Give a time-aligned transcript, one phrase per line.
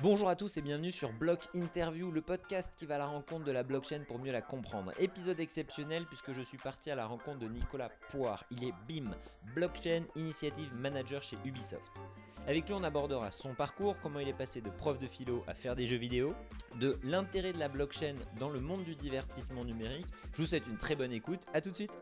[0.00, 3.44] Bonjour à tous et bienvenue sur Block Interview, le podcast qui va à la rencontre
[3.44, 4.92] de la blockchain pour mieux la comprendre.
[5.00, 8.44] Épisode exceptionnel puisque je suis parti à la rencontre de Nicolas Poire.
[8.52, 9.10] Il est BIM,
[9.56, 12.00] Blockchain Initiative Manager chez Ubisoft.
[12.46, 15.54] Avec lui, on abordera son parcours, comment il est passé de prof de philo à
[15.54, 16.32] faire des jeux vidéo,
[16.78, 20.06] de l'intérêt de la blockchain dans le monde du divertissement numérique.
[20.32, 21.42] Je vous souhaite une très bonne écoute.
[21.52, 21.98] À tout de suite.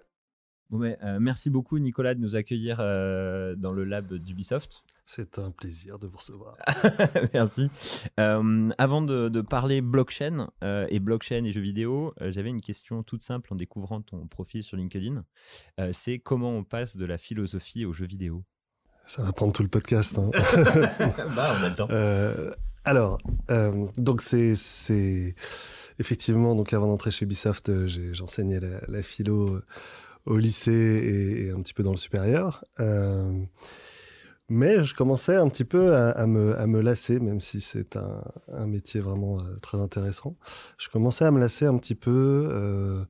[0.70, 4.84] Bon, euh, merci beaucoup Nicolas de nous accueillir euh, dans le lab d'Ubisoft.
[5.04, 6.56] C'est un plaisir de vous recevoir.
[7.34, 7.70] merci.
[8.18, 13.52] Euh, avant de, parler blockchain et blockchain et jeux vidéo, j'avais une question toute simple
[13.52, 15.24] en découvrant ton profil sur LinkedIn.
[15.92, 18.42] C'est comment on passe de la philosophie aux jeux vidéo?
[19.06, 20.18] Ça va prendre tout le podcast.
[20.18, 20.30] Hein.
[21.36, 21.88] bah, on a le temps.
[22.84, 23.18] alors,
[23.96, 25.36] donc c'est
[26.00, 29.60] effectivement donc avant d'entrer chez Ubisoft, j'enseignais la, la philo
[30.26, 32.64] au lycée et, un petit peu dans le supérieur.
[32.80, 33.32] Euh,
[34.48, 38.22] mais je commençais un petit peu à, me, à me, lasser, même si c'est un,
[38.52, 40.36] un, métier vraiment euh, très intéressant.
[40.78, 42.48] Je commençais à me lasser un petit peu.
[42.50, 43.04] Euh,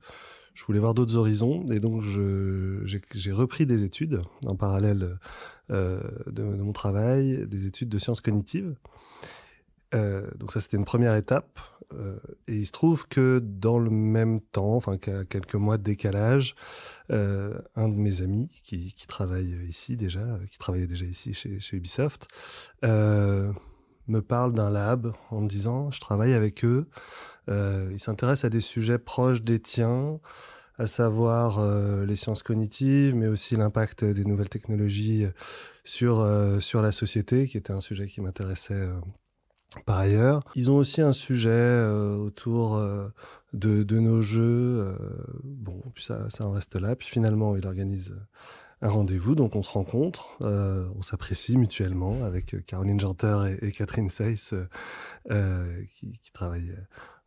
[0.55, 5.19] je voulais voir d'autres horizons et donc j'ai repris des études en parallèle
[5.69, 5.99] de,
[6.31, 8.75] de, mon travail, des études de sciences cognitives.
[9.93, 11.59] donc ça, c'était une première étape.
[11.93, 16.55] Euh, et il se trouve que dans le même temps, enfin quelques mois de décalage,
[17.11, 22.27] euh, un de mes amis qui, travaille ici déjà, qui travaillait déjà ici chez, Ubisoft,
[22.83, 23.51] euh,
[24.07, 26.87] me parle d'un lab en me disant je travaille avec eux.
[27.47, 30.19] ils s'intéressent à des sujets proches des tiens,
[30.77, 31.65] à savoir
[32.05, 35.25] les sciences cognitives, mais aussi l'impact des nouvelles technologies
[35.83, 36.25] sur,
[36.61, 38.87] sur la société, qui était un sujet qui m'intéressait
[39.85, 43.09] par ailleurs, ils ont aussi un sujet euh, autour euh,
[43.53, 44.41] de, nos jeux.
[44.79, 44.95] Euh,
[45.43, 46.95] bon, puis ça, en reste là.
[46.95, 48.15] Puis finalement, il organise
[48.81, 54.53] un rendez-vous, donc on se rencontre, on s'apprécie mutuellement avec Caroline Janter et, Catherine Seyss
[55.27, 56.75] qui, qui, travaillent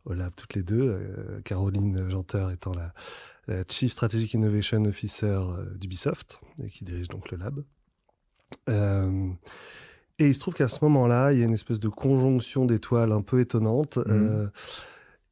[0.05, 1.41] au lab toutes les deux.
[1.43, 2.93] Caroline Janter étant la,
[3.47, 5.41] la, Chief Strategic Innovation Officer
[5.75, 7.65] d'Ubisoft et qui dirige donc le lab.
[10.19, 13.11] Et il se trouve qu'à ce moment-là, il y a une espèce de conjonction d'étoiles
[13.11, 13.97] un peu étonnante.
[13.97, 14.03] Mmh.
[14.09, 14.47] Euh,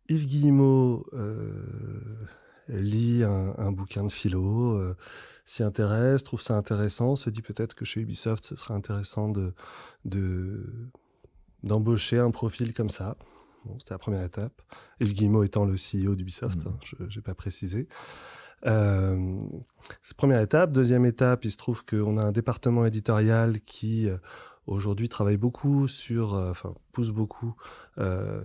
[0.10, 1.64] Yves Guillemot euh,
[2.68, 4.96] lit un, bouquin de philo, euh,
[5.46, 9.54] s'y intéresse, trouve ça intéressant, se dit peut-être que chez Ubisoft, ce serait intéressant de,
[11.64, 13.16] d'embaucher un profil comme ça.
[13.66, 14.62] Bon, c'était la première étape.
[15.00, 16.68] Yves Guillemot étant le CEO d'Ubisoft, mmh.
[16.68, 16.78] hein,
[17.10, 17.88] je n'ai pas précisé.
[18.66, 19.42] Euh,
[20.18, 20.72] première étape.
[20.72, 24.10] Deuxième étape, il se trouve qu'on a un département éditorial qui
[24.70, 27.56] aujourd'hui travaille beaucoup sur, euh, enfin pousse beaucoup
[27.98, 28.42] euh,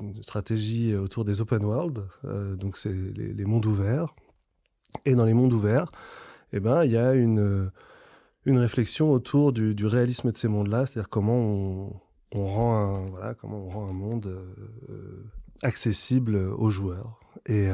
[0.00, 4.14] une stratégie autour des open world, euh, donc c'est les, mondes ouverts.
[5.04, 5.90] Et dans les mondes ouverts,
[6.52, 7.70] eh ben il y a une
[8.46, 11.38] une réflexion autour du, réalisme de ces mondes-là, c'est-à-dire comment
[12.32, 14.38] on, rend un voilà comment on rend un monde
[15.62, 17.68] accessible aux joueurs et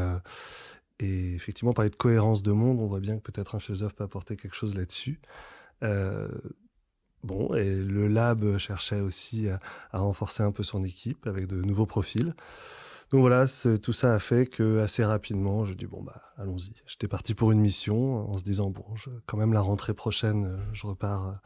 [1.00, 4.36] effectivement, parler de cohérence de monde, on voit bien que peut-être un philosophe peut apporter
[4.36, 5.20] quelque chose là-dessus.
[7.22, 11.86] Bon, et le lab cherchait aussi à, renforcer un peu son équipe avec de nouveaux
[11.86, 12.34] profils.
[13.10, 13.44] Donc voilà,
[13.82, 16.72] tout ça a fait que assez rapidement, je dis bon bah allons-y.
[16.86, 18.84] J'étais parti pour une mission en se disant bon,
[19.26, 21.41] quand même la rentrée prochaine, je repars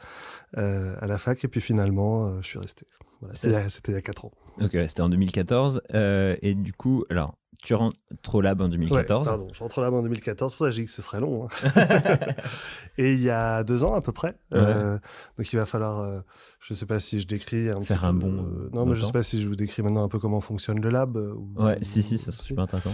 [0.58, 2.86] euh, à la fac et puis finalement, euh, je suis resté.
[3.20, 4.32] Voilà, c'était il y a 4 ans.
[4.60, 7.97] Ok, c'était en 2014 euh, et du coup, alors tu rentres
[8.34, 9.26] au lab en 2014.
[9.26, 11.20] pardon, je rentre au lab en 2014, pour ça que j'ai dit que ce serait
[11.20, 11.47] long.
[11.47, 11.70] Hein.
[12.98, 14.36] et il y a deux ans à peu près.
[14.52, 14.98] Euh,
[15.38, 16.20] donc il va falloir, euh,
[16.60, 17.70] je ne sais pas si je décris.
[17.70, 18.44] Un Faire un bon.
[18.44, 20.42] Euh, non, mais je ne sais pas si je vous décris maintenant un peu comment
[20.42, 21.16] fonctionne le lab.
[21.56, 22.92] ouais, si, si, ça serait super intéressant.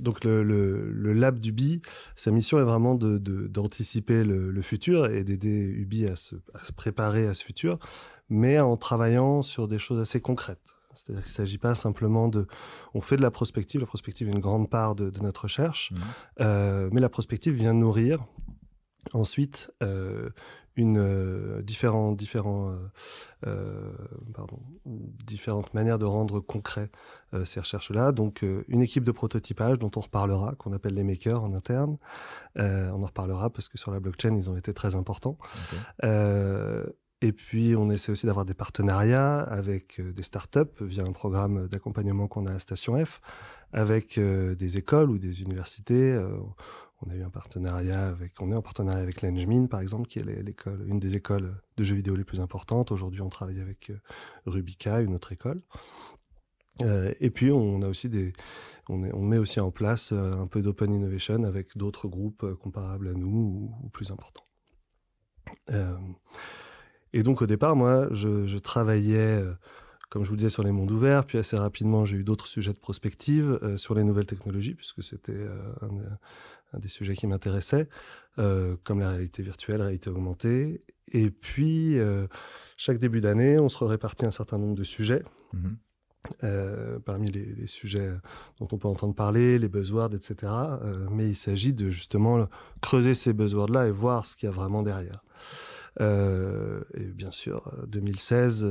[0.00, 1.82] donc le, le, lab d'Ubi,
[2.16, 6.64] sa mission est vraiment d'anticiper de, le, le, futur et d'aider Ubi à se, à
[6.64, 7.78] se préparer à ce futur,
[8.28, 10.73] mais en travaillant sur des choses assez concrètes.
[10.94, 12.46] C'est-à-dire qu'il ne s'agit pas simplement de...
[12.94, 15.96] On fait de la prospective, la prospective est une grande part de, notre recherche, mmh.
[16.40, 18.24] euh, mais la prospective vient nourrir
[19.12, 20.30] ensuite euh,
[20.76, 21.62] une euh,
[24.32, 26.90] pardon, différentes manières de rendre concret
[27.44, 28.12] ces recherches-là.
[28.12, 31.98] Donc une équipe de prototypage dont on reparlera, qu'on appelle les makers en interne.
[32.56, 35.36] on en reparlera parce que sur la blockchain, ils ont été très importants.
[37.20, 41.68] Et puis, on essaie aussi d'avoir des partenariats avec euh, des startups via un programme
[41.68, 43.20] d'accompagnement qu'on a à Station F,
[43.72, 46.12] avec euh, des écoles ou des universités.
[46.12, 46.36] Euh,
[47.02, 50.18] on a eu un partenariat avec, on est en partenariat avec l'Engmin, par exemple, qui
[50.18, 52.92] est l'école, une des écoles de jeux vidéo les plus importantes.
[52.92, 53.92] Aujourd'hui, on travaille avec
[54.46, 55.60] Rubica, une autre école.
[56.82, 58.32] et puis, on a aussi des,
[58.88, 63.28] on, met aussi en place un peu d'open innovation avec d'autres groupes comparables à nous
[63.28, 64.46] ou, ou plus importants.
[67.14, 69.42] Et donc au départ, moi, je, travaillais,
[70.10, 72.72] comme je vous disais, sur les mondes ouverts, puis assez rapidement, j'ai eu d'autres sujets
[72.72, 75.46] de prospective sur les nouvelles technologies, puisque c'était
[75.80, 77.88] un, des sujets qui m'intéressait,
[78.36, 80.80] comme la réalité virtuelle, la réalité augmentée.
[81.12, 81.96] Et puis,
[82.76, 85.22] chaque début d'année, on se répartit un certain nombre de sujets.
[85.52, 85.74] Mmh
[86.42, 88.10] euh, parmi les, sujets
[88.58, 90.52] dont on peut entendre parler, les buzzwords, etc.
[90.52, 92.48] Euh, mais il s'agit de justement
[92.80, 95.22] creuser ces buzzwords-là et voir ce qu'il y a vraiment derrière.
[96.00, 98.66] Euh, et bien sûr, 2016,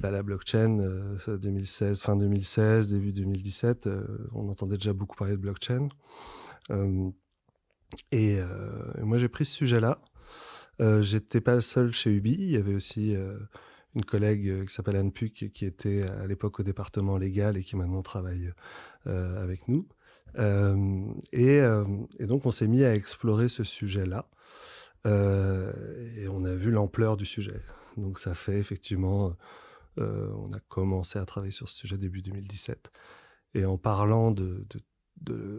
[0.00, 0.78] bah, la blockchain,
[1.26, 3.88] 2016, fin 2016, début 2017,
[4.32, 5.88] on entendait déjà beaucoup parler de blockchain.
[8.12, 8.38] Et,
[9.00, 10.00] moi, j'ai pris ce sujet-là.
[11.00, 12.34] J'étais pas le seul chez Ubi.
[12.34, 13.16] Il y avait aussi
[13.94, 17.62] une collègue euh, qui s'appelle Anne Puc, qui était à l'époque au département légal et
[17.62, 18.52] qui maintenant travaille
[19.06, 19.88] euh, avec nous.
[20.38, 21.62] Euh, et,
[22.20, 24.28] donc, on s'est mis à explorer ce sujet-là.
[25.04, 27.60] Et on a vu l'ampleur du sujet.
[27.96, 29.34] Donc, ça fait effectivement,
[29.98, 32.90] on a commencé à travailler sur ce sujet début 2017.
[33.54, 34.66] Et en parlant de,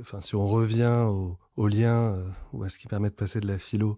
[0.02, 1.08] enfin, si on revient
[1.56, 2.22] au, lien
[2.52, 3.98] ou à ce qui permet de passer de la philo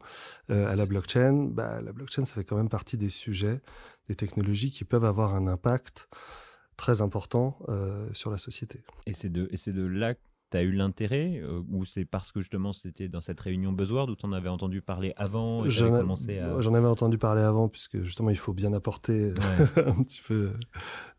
[0.50, 3.62] à la blockchain, bah, la blockchain, ça fait quand même partie des sujets
[4.08, 6.08] des technologies qui peuvent avoir un impact
[6.76, 8.84] très important euh, sur la société.
[9.06, 10.16] Et c'est de, et de là
[10.52, 14.10] tu as eu l'intérêt euh, Ou c'est parce que justement c'était dans cette réunion Buzzword
[14.10, 15.68] où tu en avais entendu parler avant
[16.62, 19.34] J'en avais entendu parler avant, puisque justement il faut bien apporter
[19.78, 20.60] un petit peu euh,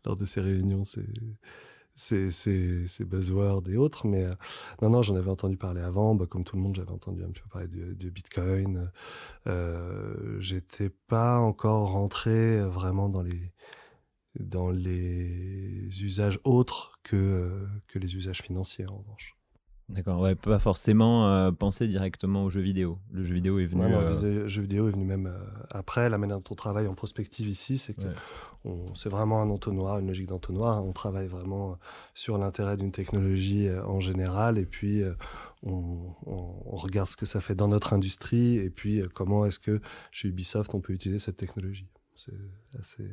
[0.05, 0.83] lors de ces réunions.
[0.83, 4.07] C'est ces, buzzwords et autres.
[4.07, 4.33] Mais euh,
[4.81, 6.15] non, non, j'en avais entendu parler avant.
[6.15, 8.91] Bah, comme tout le monde, j'avais entendu un petit peu parler de, Bitcoin.
[9.47, 13.51] Euh, J'étais pas encore rentré vraiment dans les,
[14.39, 19.39] dans les usages autres que, que les usages financiers, en revanche.
[19.89, 22.99] D'accord, ouais, pas forcément euh, penser directement au jeu vidéo.
[23.11, 23.81] Le jeu vidéo est venu.
[23.81, 25.39] non, euh, le jeu vidéo est venu même euh,
[25.71, 26.09] après.
[26.09, 28.03] La manière dont on travaille en prospective ici, c'est que
[28.93, 30.85] c'est vraiment un entonnoir, une logique d'entonnoir.
[30.85, 31.79] On travaille vraiment
[32.13, 35.01] sur l'intérêt d'une technologie en général, et puis
[35.63, 39.81] on, on, regarde ce que ça fait dans notre industrie, et puis comment est-ce que
[40.11, 41.87] chez Ubisoft on peut utiliser cette technologie.
[42.15, 42.33] C'est
[42.79, 43.09] assez,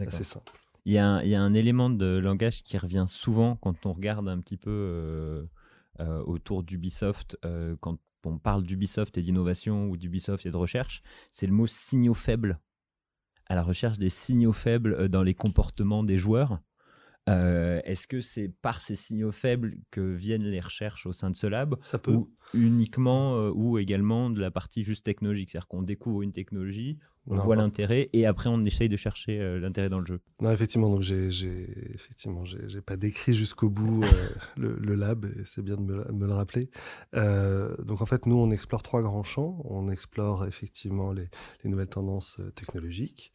[0.00, 0.52] assez simple.
[0.84, 3.92] Il y, a il y, a un, élément de langage qui revient souvent quand on
[3.92, 5.48] regarde un petit peu
[6.00, 11.02] euh, autour d'Ubisoft, euh, quand on parle d'Ubisoft et d'innovation ou d'Ubisoft et de recherche,
[11.30, 12.60] c'est le mot signaux faibles.
[13.46, 16.60] À la recherche des signaux faibles euh, dans les comportements des joueurs.
[17.28, 21.48] Est-ce que c'est par ces signaux faibles que viennent les recherches au sein de ce
[21.48, 22.12] lab Ça peut.
[22.12, 25.50] Ou uniquement ou également de la partie juste technologique?
[25.50, 29.58] C'est-à-dire qu'on découvre une technologie, on voit l'intérêt et après on essaye de chercher euh,
[29.58, 30.20] l'intérêt dans le jeu.
[30.40, 31.28] Non, effectivement, donc j'ai,
[31.94, 36.70] effectivement, j'ai, pas décrit jusqu'au bout euh, le, lab, c'est bien de me, le rappeler.
[37.14, 39.60] Euh, donc en fait, nous, on explore trois grands champs.
[39.64, 41.28] On explore effectivement les,
[41.64, 43.32] les nouvelles tendances technologiques,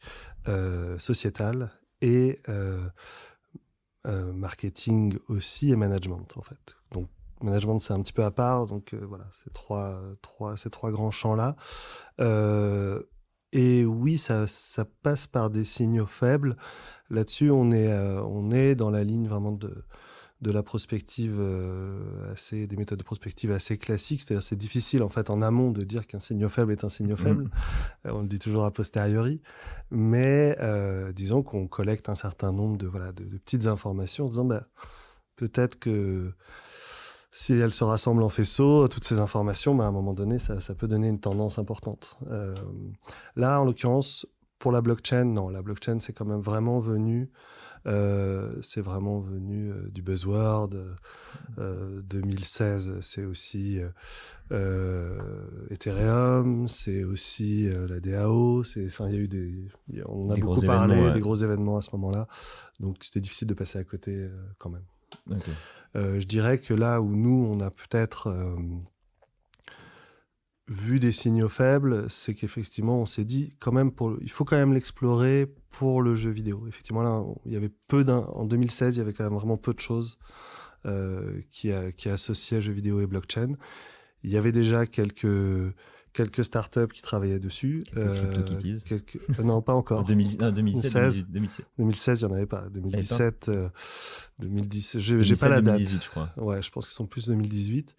[0.98, 2.40] sociétales et
[4.04, 6.76] marketing aussi et management en fait.
[6.92, 7.08] Donc
[7.42, 11.10] management c'est un petit peu à part, donc voilà, ces trois, trois, ces trois grands
[11.10, 11.56] champs là.
[13.52, 16.56] Et oui, ça, ça, passe par des signaux faibles.
[17.10, 19.84] Là-dessus, on est, euh, on est dans la ligne vraiment de,
[20.40, 24.22] de la prospective euh, assez, des méthodes de prospective assez classiques.
[24.22, 27.16] C'est-à-dire, c'est difficile en fait en amont de dire qu'un signaux faible est un signaux
[27.16, 27.18] mmh.
[27.18, 27.50] faible.
[28.06, 29.42] Euh, on le dit toujours a posteriori,
[29.90, 30.56] mais
[31.14, 34.66] disons qu'on collecte un certain nombre de voilà de, petites informations en disant bah,
[35.36, 36.32] peut-être que
[37.34, 40.74] si elles se rassemblent en faisceau, toutes ces informations, bah, à un moment donné, ça,
[40.74, 42.18] peut donner une tendance importante.
[42.30, 42.54] Euh,
[43.36, 44.26] là, en l'occurrence,
[44.58, 47.30] pour la blockchain, non, la blockchain, c'est quand même vraiment venu,
[47.86, 50.76] euh, c'est vraiment venu euh, du buzzword.
[51.56, 53.80] 2016, c'est aussi
[55.70, 58.60] Ethereum, c'est aussi la DAO.
[58.60, 59.68] Enfin, il y a eu des,
[60.04, 62.28] on a beaucoup parlé des gros événements à ce moment-là,
[62.78, 64.84] donc c'était difficile de passer à côté quand même.
[65.30, 65.36] Euh,
[65.94, 68.56] je dirais que là où nous, on a peut-être euh,
[70.68, 74.72] vu des signaux faibles, c'est qu'effectivement, on s'est dit, quand même, il faut quand même
[74.72, 76.66] l'explorer pour le jeu vidéo.
[76.68, 79.74] Effectivement, là, il y avait peu en 2016, il y avait quand même vraiment peu
[79.74, 80.18] de choses
[80.86, 81.70] euh, qui,
[82.08, 83.54] associaient jeux vidéo et blockchain.
[84.22, 85.74] Il y avait déjà quelques
[86.12, 87.84] quelques startups qui travaillaient dessus.
[87.94, 89.38] Quelques quelques...
[89.38, 90.04] non, pas encore.
[90.04, 91.26] 2016, 2016,
[91.78, 92.64] 2016, il n'y en avait pas.
[92.70, 93.50] 2017,
[94.38, 95.76] 2010, j'ai pas la date.
[95.76, 96.30] 2018, je crois.
[96.36, 97.94] Ouais, je pense qu'ils sont plus 2018.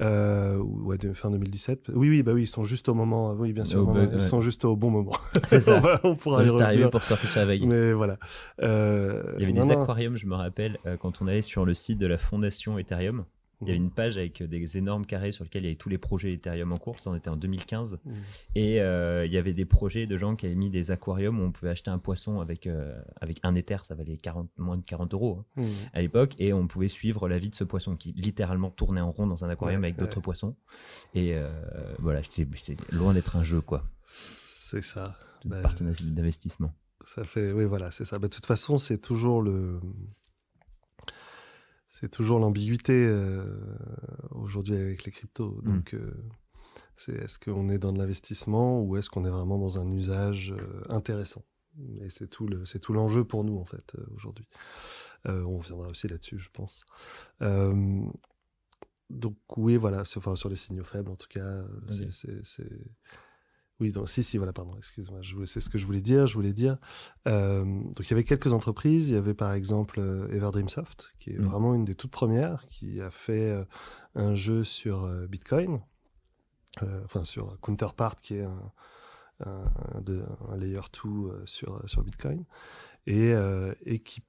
[0.00, 1.90] Euh, ouais, fin 2017.
[1.94, 3.32] Oui, oui, bah oui, ils sont juste au moment.
[3.34, 5.16] Oui, bien sûr, ils sont juste au bon moment.
[5.44, 6.00] C'est ça.
[6.04, 7.66] on, pourra juste arriver pour surfer sur la veille.
[7.66, 8.18] Mais voilà.
[8.62, 11.98] Euh, il y avait des aquariums, je me rappelle, quand on allait sur le site
[11.98, 13.24] de la fondation Ethereum.
[13.62, 15.88] Il y avait une page avec des énormes carrés sur lesquels il y avait tous
[15.88, 16.98] les projets Ethereum en cours.
[17.00, 18.00] Ça, on était en 2015.
[18.04, 18.10] Mmh.
[18.56, 21.44] Et euh, il y avait des projets de gens qui avaient mis des aquariums où
[21.44, 23.78] on pouvait acheter un poisson avec, euh, avec un Ether.
[23.82, 25.66] Ça valait 40, moins de 40 euros hein, mmh.
[25.92, 26.34] à l'époque.
[26.38, 29.44] Et on pouvait suivre la vie de ce poisson qui littéralement tournait en rond dans
[29.44, 30.56] un aquarium avec d'autres poissons.
[31.14, 31.48] Et euh,
[31.98, 33.84] voilà, c'était loin d'être un jeu, quoi.
[34.06, 35.16] C'est ça.
[35.44, 35.62] Une bah,
[36.02, 36.72] d'investissement.
[37.14, 38.18] Ça fait, oui, voilà, c'est ça.
[38.18, 39.80] Bah, de toute façon, c'est toujours le,
[41.92, 43.44] c'est toujours l'ambiguïté euh,
[44.30, 45.60] aujourd'hui avec les cryptos.
[45.62, 45.72] Mm.
[45.72, 46.10] Donc, euh,
[46.96, 50.52] c'est est-ce qu'on est dans de l'investissement ou est-ce qu'on est vraiment dans un usage
[50.52, 51.44] euh, intéressant?
[52.00, 54.46] Et c'est tout le, c'est tout l'enjeu pour nous en fait aujourd'hui.
[55.24, 56.84] on reviendra aussi là-dessus, je pense.
[59.08, 61.64] donc oui, voilà, enfin, sur les signaux faibles, en tout cas,
[62.10, 62.68] c'est
[63.80, 66.26] oui, donc, si, si, voilà, pardon, excuse-moi, c'est ce que je voulais dire.
[66.26, 66.76] Je voulais dire,
[67.26, 69.10] euh, donc il y avait quelques entreprises.
[69.10, 71.46] Il y avait par exemple euh, Everdreamsoft, qui est mmh.
[71.46, 73.64] vraiment une des toutes premières, qui a fait euh,
[74.14, 75.80] un jeu sur Bitcoin,
[77.04, 78.72] enfin sur Counterpart, qui est un,
[79.40, 82.44] un, layer 2 sur, sur Bitcoin,
[83.06, 83.32] et,
[83.84, 84.22] et qui,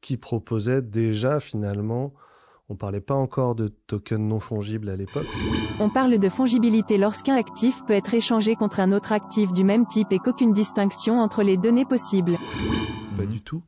[0.00, 2.14] qui proposait déjà finalement
[2.72, 5.26] on parlait pas encore de tokens non fongibles à l'époque.
[5.78, 9.86] On parle de fongibilité lorsqu'un actif peut être échangé contre un autre actif du même
[9.86, 12.32] type et qu'aucune distinction entre les données possible.
[13.18, 13.62] Pas du tout.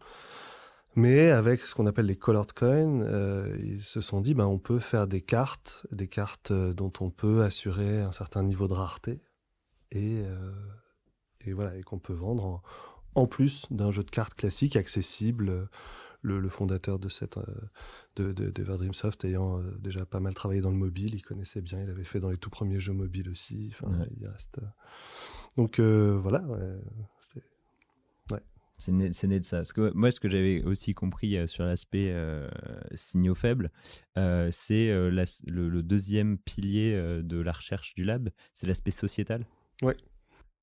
[0.97, 4.59] Mais avec ce qu'on appelle les colored coins, euh, ils se sont dit, ben, on
[4.59, 8.75] peut faire des cartes, des cartes euh, dont on peut assurer un certain niveau de
[8.75, 9.21] rareté,
[9.91, 10.53] et, euh,
[11.45, 12.63] et voilà, et qu'on peut vendre en,
[13.17, 15.69] en plus d'un jeu de cartes classique accessible
[16.25, 17.45] le, fondateur de cette euh,
[18.17, 21.91] de, de, ayant euh, déjà pas mal travaillé dans le mobile, il connaissait bien, il
[21.91, 23.73] avait fait dans les tout premiers jeux mobiles aussi.
[24.19, 24.59] il reste.
[24.59, 24.67] Euh,
[25.57, 26.43] donc voilà,
[28.77, 29.59] c'est né, né, de ça.
[29.59, 32.13] Parce que moi, ce que j'avais aussi compris sur l'aspect
[32.95, 33.71] signaux faibles,
[34.17, 39.47] c'est le, deuxième pilier de la recherche du lab, c'est l'aspect sociétal.
[39.83, 39.97] Ouais.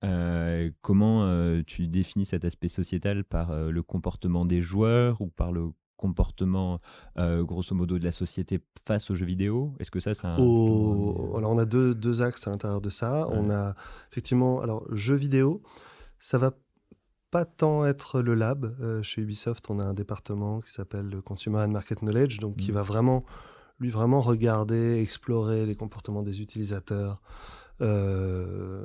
[0.03, 5.27] Euh, comment euh, tu définis cet aspect sociétal par euh, le comportement des joueurs ou
[5.27, 6.79] par le comportement
[7.15, 9.75] grosso modo de la société face aux jeux vidéo?
[9.79, 10.33] Est-ce que ça, c'est un...
[10.33, 13.27] Alors on a deux, deux, axes à l'intérieur de ça.
[13.31, 13.75] On a
[14.11, 15.61] effectivement, alors jeux vidéo,
[16.17, 16.53] ça va
[17.29, 19.03] pas tant être le lab.
[19.03, 22.71] chez Ubisoft, on a un département qui s'appelle le Consumer and Market Knowledge, donc qui
[22.71, 22.75] mmh.
[22.75, 23.23] va vraiment,
[23.79, 27.21] lui, vraiment regarder, explorer les comportements des utilisateurs,
[27.81, 28.79] euh,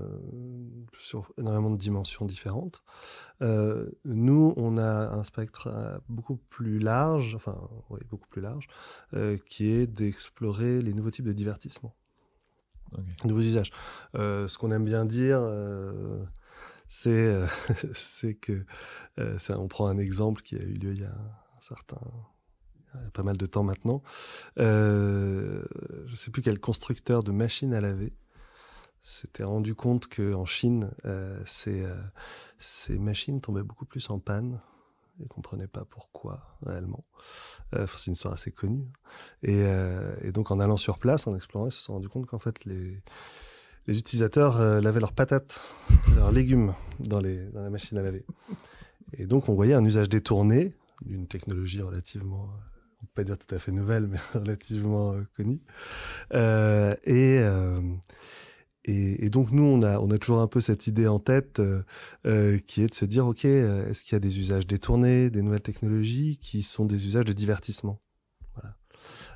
[0.98, 2.82] sur énormément de dimensions différentes.
[3.42, 8.68] Euh, nous, on a un spectre euh, beaucoup plus large, enfin, oui, beaucoup plus large,
[9.46, 11.94] qui est d'explorer les nouveaux types de divertissement,
[13.24, 13.70] nouveaux usages.
[14.14, 15.40] ce qu'on aime bien dire,
[16.88, 18.64] c'est que
[19.38, 22.00] ça, on prend un exemple qui a eu lieu il y a un certain
[23.12, 24.02] pas mal de temps maintenant.
[24.56, 25.62] je
[26.10, 28.14] ne sais plus quel constructeur de machines à laver
[29.06, 31.94] s'était rendu compte qu'en Chine, euh, ces, euh,
[32.58, 34.60] ces, machines tombaient beaucoup plus en panne
[35.20, 37.04] et ne comprenaient pas pourquoi réellement.
[37.74, 38.90] Euh, c'est une histoire assez connue.
[39.44, 39.62] Et,
[40.22, 42.64] et, donc en allant sur place, en explorant, ils se sont rendus compte qu'en fait
[42.64, 43.00] les,
[43.86, 45.62] les utilisateurs lavaient leurs patates,
[46.16, 48.26] leurs légumes dans, les, dans la machine à laver.
[49.12, 52.48] Et donc on voyait un usage détourné d'une technologie relativement
[53.02, 55.60] on peut pas dire tout à fait nouvelle, mais relativement connue.
[56.34, 57.40] et,
[58.88, 61.82] et, donc nous, on a, toujours un peu cette idée en tête euh,
[62.26, 65.28] euh, qui est de se dire, OK, euh, est-ce qu'il y a des usages détournés,
[65.28, 68.00] des nouvelles technologies qui sont des usages de divertissement?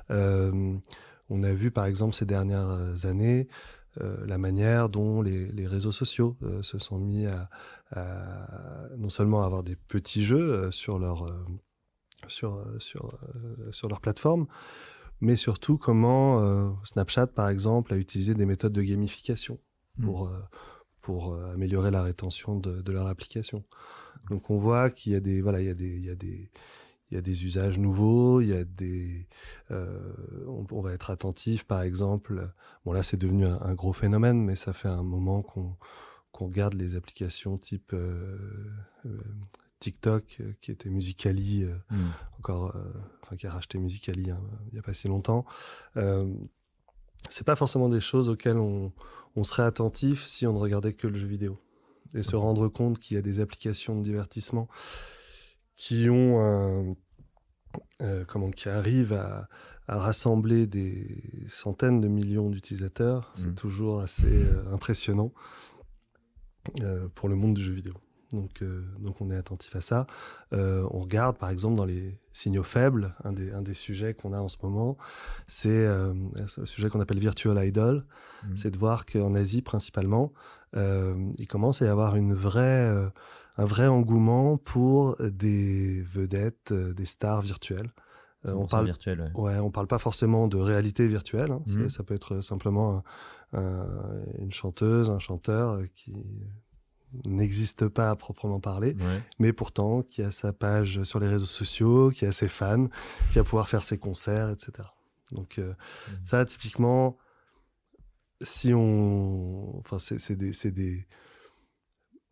[0.09, 3.47] On a vu par exemple ces dernières années
[3.97, 7.49] la manière dont les, réseaux sociaux se sont mis à,
[8.97, 11.31] non seulement avoir des petits jeux sur leur
[14.01, 14.47] plateforme,
[15.21, 19.59] mais surtout comment euh, Snapchat, par exemple, a utilisé des méthodes de gamification
[19.97, 20.05] hmm.
[20.05, 20.39] pour, euh,
[21.01, 23.63] pour euh, améliorer la rétention de, de, leur application.
[24.29, 26.15] Donc on voit qu'il y a des voilà il y a des il y a
[26.15, 26.51] des
[27.09, 29.27] il y a des usages nouveaux, il y a des
[29.69, 32.53] on, va être attentif par exemple.
[32.85, 35.75] Bon là c'est devenu un, gros phénomène, mais ça fait un moment qu'on
[36.31, 37.93] qu'on regarde les applications type
[39.81, 42.11] TikTok, euh, qui était Musicali, euh, hmm.
[42.39, 42.83] encore, euh,
[43.23, 45.45] enfin, qui a racheté Musicali hein, il n'y a pas si longtemps.
[47.29, 48.93] c'est pas forcément des choses auxquelles on,
[49.43, 51.59] serait attentif si on ne regardait que le jeu vidéo.
[52.13, 54.67] Et se rendre compte qu'il y a des applications de divertissement
[55.75, 56.95] qui ont
[58.27, 59.49] comment, qui arrivent à,
[59.87, 63.55] rassembler des centaines de millions d'utilisateurs, c'est hmm.
[63.55, 65.33] toujours assez impressionnant
[67.15, 67.93] pour le monde du jeu vidéo.
[68.33, 70.07] Donc, euh, donc on est attentif à ça.
[70.53, 74.31] Euh, on regarde par exemple dans les signaux faibles, un des, un des sujets qu'on
[74.33, 74.97] a en ce moment,
[75.47, 76.13] c'est euh,
[76.57, 78.05] le sujet qu'on appelle Virtual Idol.
[78.47, 78.57] Mhm.
[78.57, 80.31] C'est de voir qu'en Asie principalement,
[80.75, 82.87] il commence à y avoir une vraie,
[83.57, 87.91] un vrai engouement pour des vedettes, des stars virtuelles.
[88.45, 89.41] on parle virtuel, ouais.
[89.41, 89.59] ouais.
[89.59, 91.51] on parle pas forcément de réalité virtuelle.
[91.51, 91.61] hein.
[91.67, 91.89] Mhm.
[91.89, 93.03] Ça peut être simplement un-
[93.59, 96.47] un- une chanteuse, un chanteur qui
[97.25, 99.21] n'existe pas à proprement parler, Ouais.
[99.39, 102.87] mais pourtant qui a sa page sur les réseaux sociaux, qui a ses fans,
[103.31, 104.87] qui va pouvoir faire ses concerts, etc.
[105.31, 105.73] Donc euh,
[106.09, 106.17] Mhm.
[106.25, 107.17] ça, typiquement,
[108.41, 111.05] si on, enfin, c'est des, des,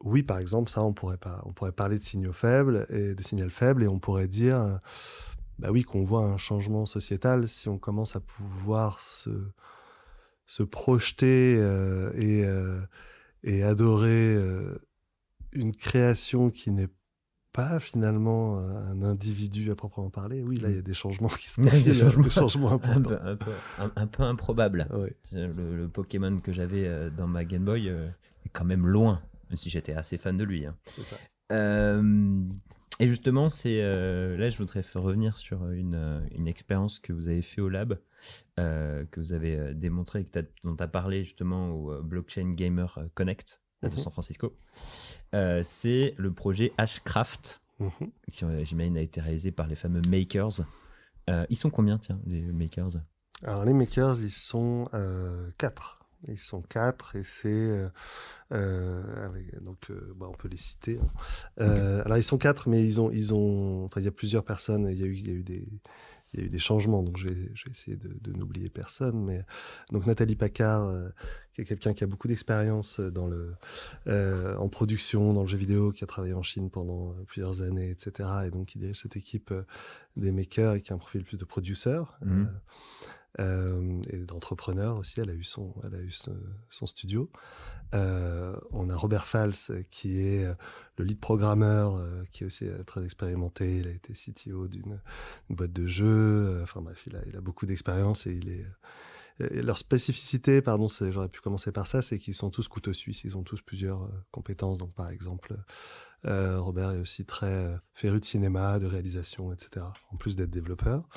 [0.04, 3.22] oui, par exemple, ça, on pourrait pas, on pourrait parler de signaux faibles et de
[3.24, 4.78] signal faible, et on pourrait dire, euh,
[5.60, 9.30] bah oui, qu'on voit un changement sociétal si on commence à pouvoir se,
[10.48, 12.80] se projeter euh, et, euh,
[13.44, 14.78] et adorer euh,
[15.52, 16.90] une création qui n'est
[17.52, 20.44] pas finalement un individu à proprement parler.
[20.44, 22.24] Oui, là, il y a des changements qui se y a des changements.
[22.24, 23.02] des changements Un importants.
[23.10, 24.88] peu, un peu- un- un peu improbable.
[25.32, 28.08] Le, le Pokémon que j'avais euh, dans ma Game Boy euh,
[28.46, 30.66] est quand même loin, même si j'étais assez fan de lui.
[30.68, 30.76] hein.
[30.92, 31.16] C'est ça.
[31.52, 32.44] Euh,
[33.00, 37.14] et justement, c'est euh, là, je voudrais faire revenir sur une, euh, une expérience que
[37.14, 37.98] vous avez fait au lab,
[38.60, 43.62] euh, que vous avez démontré, que dont tu as parlé justement au Blockchain Gamer Connect
[43.84, 43.96] de Mhm.
[43.98, 44.58] San Francisco.
[45.34, 48.12] Euh, c'est le projet Hashcraft, Mhm.
[48.32, 50.62] qui, j'imagine, a été réalisé par les fameux makers.
[51.50, 52.98] Ils sont combien, tiens, les makers?
[53.44, 54.90] Alors, les makers, ils sont
[55.58, 55.99] quatre.
[56.28, 57.88] Ils sont quatre et c'est euh,
[58.52, 59.02] euh,
[59.62, 61.00] donc euh, bah, on peut les citer.
[61.02, 61.08] hein.
[61.62, 64.44] Euh, Alors ils sont quatre, mais ils ont ils ont enfin il y a plusieurs
[64.44, 64.88] personnes.
[64.92, 65.68] Il y a eu il y a eu des
[66.34, 68.70] il y a eu des changements, donc je vais, je vais essayer de, de n'oublier
[68.70, 69.24] personne.
[69.26, 69.44] Mais
[69.92, 71.10] donc Nathalie Paccard, euh,
[71.54, 73.56] qui est quelqu'un qui a beaucoup d'expérience dans le
[74.06, 77.90] euh, en production, dans le jeu vidéo, qui a travaillé en Chine pendant plusieurs années,
[77.90, 78.30] etc.
[78.46, 79.64] Et donc qui dirige cette équipe euh,
[80.18, 82.00] des makers et qui a un profil plus de producer.
[82.24, 82.50] Mhm.
[83.40, 85.20] Euh, et d'entrepreneur aussi.
[85.20, 86.36] Elle a eu son, elle a eu son,
[86.70, 87.30] son studio.
[87.94, 90.54] Euh, on a Robert Fals qui est euh,
[90.98, 93.78] le lead programmeur, qui est aussi très expérimenté.
[93.78, 95.00] Il a été CTO d'une
[95.50, 96.60] une boîte de jeux.
[96.64, 98.66] Enfin bref, il a, il a beaucoup d'expérience et il est.
[99.40, 103.24] et leur spécificité, pardon, j'aurais pu commencer par ça, c'est qu'ils sont tous couteaux suisses.
[103.24, 104.80] Ils ont tous plusieurs euh, compétences.
[104.80, 105.56] Donc par exemple,
[106.26, 109.86] euh, Robert est aussi très euh, féru de cinéma, de réalisation, etc.
[110.12, 111.08] En plus d'être développeur.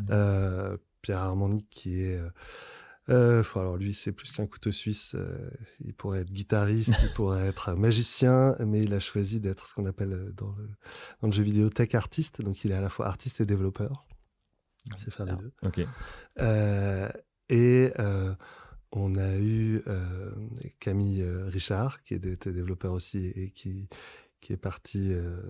[0.00, 0.78] Mhm.
[1.06, 2.28] Pierre Armandi qui est euh,
[3.08, 5.14] euh, alors lui, c'est plus qu'un couteau suisse.
[5.14, 9.74] euh, il pourrait être guitariste, il pourrait être magicien, mais il a choisi d'être ce
[9.74, 10.68] qu'on appelle euh, dans le,
[11.22, 12.42] dans le jeu vidéo tech artiste.
[12.42, 14.04] Donc il est à la fois artiste et développeur.
[14.96, 15.52] C'est faire les Ah, deux.
[15.62, 15.80] Ok.
[16.40, 17.08] Euh,
[17.48, 17.92] et
[18.90, 19.82] on a eu
[20.80, 23.88] Camille Richard, qui était développeur aussi et qui,
[24.40, 25.40] qui est partie euh,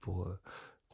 [0.00, 0.28] pour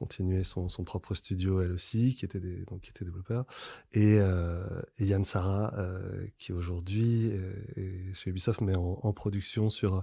[0.02, 3.44] continuer son, son propre studio, elle aussi, qui était, des, donc, qui était développeur.
[3.92, 4.64] Et, euh,
[4.98, 10.02] et Yann Sarah, euh, qui aujourd'hui euh, est chez Ubisoft, mais en, en production sur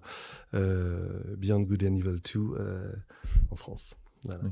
[0.54, 2.94] euh, Beyond Good and Evil 2 euh,
[3.52, 3.98] en France.
[4.24, 4.42] Voilà.
[4.42, 4.52] Mhm.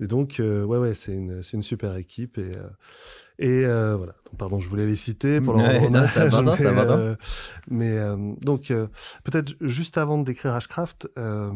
[0.00, 2.36] Et donc, ouais, ouais, c'est une, une super équipe.
[2.36, 2.52] Et,
[3.38, 4.14] et voilà.
[4.26, 7.16] Donc, pardon, je voulais les citer pour leur rendre hommage,
[7.70, 8.72] mais, mais donc,
[9.24, 11.52] peut-être juste avant de décrire Hashcraft, euh,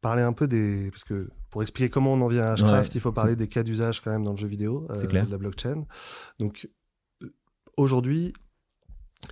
[0.00, 0.90] parler un peu des.
[0.90, 3.48] Parce que pour expliquer comment on en vient à Hashcraft, Ouais, il faut parler des
[3.48, 5.26] cas d'usage quand même dans le jeu vidéo, euh, clair.
[5.26, 5.86] de la blockchain.
[6.38, 6.68] Donc,
[7.24, 7.32] euh,
[7.76, 8.32] aujourd'hui,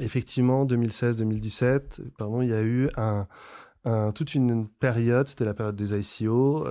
[0.00, 3.28] effectivement, 2016-2017, pardon, il y a eu un.
[3.84, 6.66] un- toute une période, c'était la période des ICO,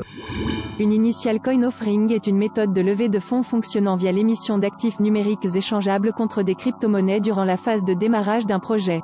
[0.77, 4.99] Une initial coin offering est une méthode de levée de fonds fonctionnant via l'émission d'actifs
[4.99, 8.99] numériques échangeables contre des crypto-monnaies durant la phase de démarrage d'un projet.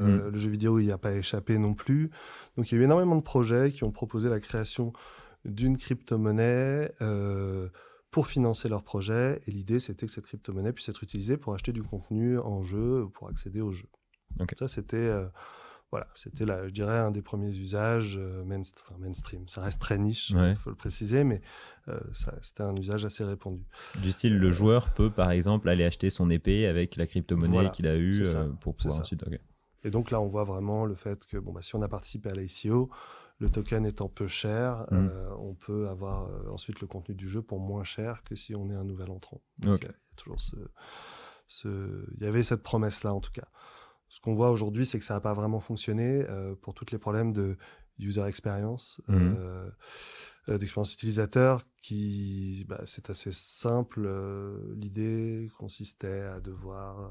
[0.00, 2.10] Euh, le jeu vidéo, il n'y a pas échappé non plus.
[2.56, 4.92] Donc, il y a eu énormément de projets qui ont proposé la création
[5.44, 7.68] d'une crypto-monnaie euh,
[8.10, 9.40] pour financer leur projet.
[9.46, 13.04] Et l'idée, c'était que cette crypto-monnaie puisse être utilisée pour acheter du contenu en jeu
[13.04, 13.88] ou pour accéder au jeu.
[14.40, 14.52] Ok.
[14.56, 15.26] Ça, c'était, euh,
[15.90, 19.48] voilà, c'était, là, je dirais, un des premiers usages enfin, mainstream.
[19.48, 20.54] Ça reste très niche, il Ouais.
[20.56, 21.40] faut le préciser, mais
[21.88, 21.98] euh,
[22.42, 23.62] c'était un usage assez répandu.
[24.02, 27.70] Du style, le joueur peut par exemple aller acheter son épée avec la crypto-monnaie Voilà,
[27.70, 28.22] qu'il a eue
[28.60, 29.22] pour pouvoir ensuite.
[29.26, 29.38] ok.
[29.84, 32.30] Et donc là, on voit vraiment le fait que bon, bah, si on a participé
[32.30, 32.90] à l'ICO,
[33.38, 35.08] le token étant peu cher, Mhm.
[35.12, 38.54] euh, on peut avoir euh, ensuite le contenu du jeu pour moins cher que si
[38.56, 39.40] on est un nouvel entrant.
[39.58, 40.56] Donc, euh, il y a toujours ce,
[41.46, 43.48] ce- il y avait cette promesse-là en tout cas.
[44.08, 46.98] Ce qu'on voit aujourd'hui, c'est que ça n'a pas vraiment fonctionné euh, pour tous les
[46.98, 47.56] problèmes de
[47.98, 49.34] user experience, Mhm.
[49.36, 49.70] euh,
[50.48, 54.04] euh, d'expérience utilisateur, qui, bah, c'est assez simple.
[54.06, 57.10] euh, L'idée consistait à devoir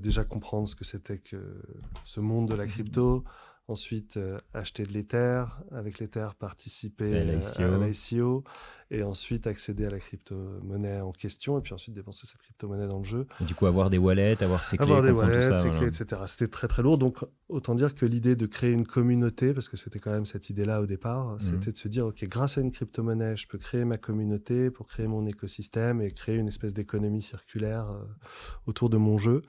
[0.00, 1.62] déjà comprendre ce que c'était que
[2.04, 3.24] ce monde de la crypto,
[3.68, 8.44] ensuite euh, acheter de l'Ether, avec l'Ether participer À euh, l'ICO.
[8.92, 12.98] et ensuite accéder à la crypto-monnaie en question, et puis ensuite dépenser cette crypto-monnaie dans
[12.98, 13.26] le jeu.
[13.40, 15.78] Et du coup, avoir des wallets, avoir ses clés, Avoir des wallets, ça, ses voilà.
[15.78, 16.22] clés, etc.
[16.26, 16.96] C'était très très lourd.
[16.96, 20.48] Donc autant dire que l'idée de créer une communauté, parce que c'était quand même cette
[20.48, 21.40] idée-là au départ, Mhm.
[21.40, 24.86] c'était de se dire, OK, grâce à une crypto-monnaie, je peux créer ma communauté pour
[24.86, 28.04] créer mon écosystème et créer une espèce d'économie circulaire euh,
[28.66, 29.42] autour de mon jeu.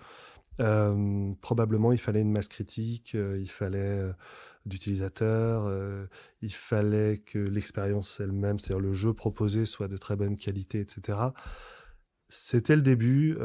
[0.59, 4.13] Euh, probablement, il fallait une masse critique, euh, il fallait euh,
[4.65, 5.71] d'utilisateurs,
[6.41, 11.19] il fallait que l'expérience elle-même, c'est-à-dire le jeu proposé, soit de très bonne qualité, etc.
[12.27, 13.37] C'était le début,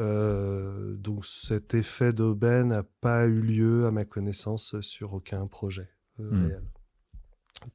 [0.97, 6.45] donc cet effet d'aubaine n'a pas eu lieu, à ma connaissance, sur aucun projet Hmm.
[6.45, 6.63] réel.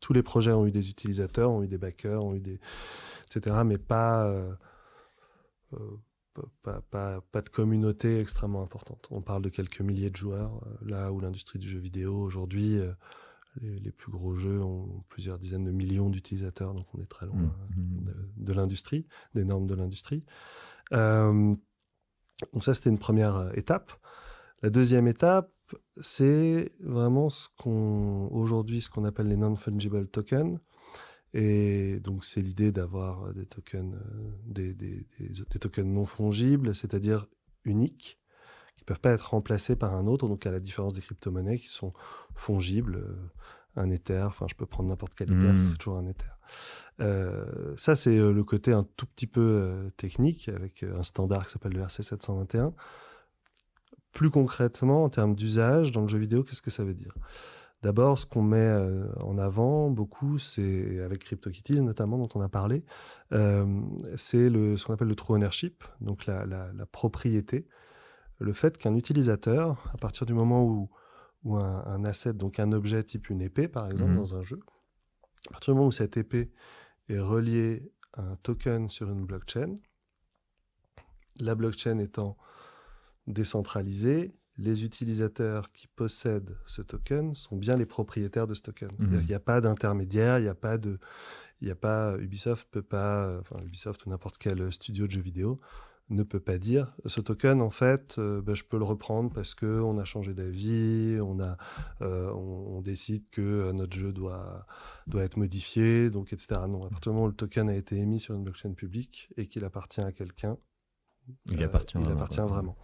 [0.01, 2.61] Tous les projets ont eu des utilisateurs, ont eu des backers, ont eu des,
[3.27, 4.33] etc., mais pas,
[6.63, 9.07] pas, pas, pas de communauté extrêmement importante.
[9.11, 12.79] On parle de quelques milliers de joueurs, euh, là où l'industrie du jeu vidéo aujourd'hui,
[12.79, 12.93] euh,
[13.61, 17.27] les, les plus gros jeux ont plusieurs dizaines de millions d'utilisateurs, donc on est très
[17.27, 17.41] loin
[17.77, 18.09] Mhm.
[18.09, 20.25] euh, de, de l'industrie, des normes de l'industrie.
[20.93, 21.55] Euh,
[22.53, 23.93] donc ça, c'était une première étape.
[24.63, 25.51] La deuxième étape,
[25.97, 30.59] c'est vraiment ce qu'on aujourd'hui ce qu'on appelle les non-fungible tokens.
[31.35, 36.07] Et donc c'est l'idée d'avoir euh, des tokens, euh, des, des- des- des tokens non
[36.07, 37.27] fongibles, c'est-à-dire
[37.65, 38.19] uniques,
[38.77, 40.27] qui ne peuvent pas être remplacés par un autre.
[40.29, 41.93] Donc à la différence des crypto-monnaies qui sont
[42.35, 43.17] fongibles, euh,
[43.77, 46.25] un Ether, enfin je peux prendre n'importe quel Ether, c'est toujours un Ether.
[47.01, 51.53] Euh, ça c'est le côté un tout petit peu euh, technique avec un standard qui
[51.53, 52.73] s'appelle le RC721.
[54.13, 57.15] Plus concrètement, en termes d'usage dans le jeu vidéo, qu'est-ce que ça veut dire?
[57.83, 62.49] D'abord, ce qu'on met euh, en avant beaucoup, c'est avec CryptoKitties notamment, dont on a
[62.49, 62.85] parlé,
[63.33, 63.81] euh,
[64.17, 67.69] c'est ce qu'on appelle le true ownership, donc la, la- la propriété.
[68.41, 70.91] Le fait qu'un utilisateur, à partir du moment où,
[71.45, 74.17] où un, un asset, donc un objet type une épée par exemple Mhm.
[74.17, 74.59] dans un jeu,
[75.49, 76.51] à partir du moment où cette épée
[77.09, 79.77] est reliée à un token sur une blockchain,
[81.41, 82.37] la blockchain étant
[83.29, 88.91] décentralisée, les utilisateurs qui possèdent ce token sont bien les propriétaires de ce token.
[88.99, 89.21] C'est-à-dire Mhm.
[89.21, 90.99] qu'il n'y a pas d'intermédiaire, il n'y a pas de,
[91.61, 95.61] il a pas Ubisoft peut pas, enfin Ubisoft ou n'importe quel studio de jeux vidéo
[96.11, 99.55] ne peut pas dire ce token en fait euh, ben, je peux le reprendre parce
[99.55, 101.59] que on a changé d'avis, on a
[102.01, 104.67] euh, on, on décide que euh, notre jeu doit
[105.07, 106.63] doit être modifié donc etc.
[106.67, 109.29] Non à partir du moment où le token a été émis sur une blockchain publique
[109.37, 110.57] et qu'il appartient à quelqu'un
[111.51, 112.77] Il euh, appartient il vraiment, appartient vraiment.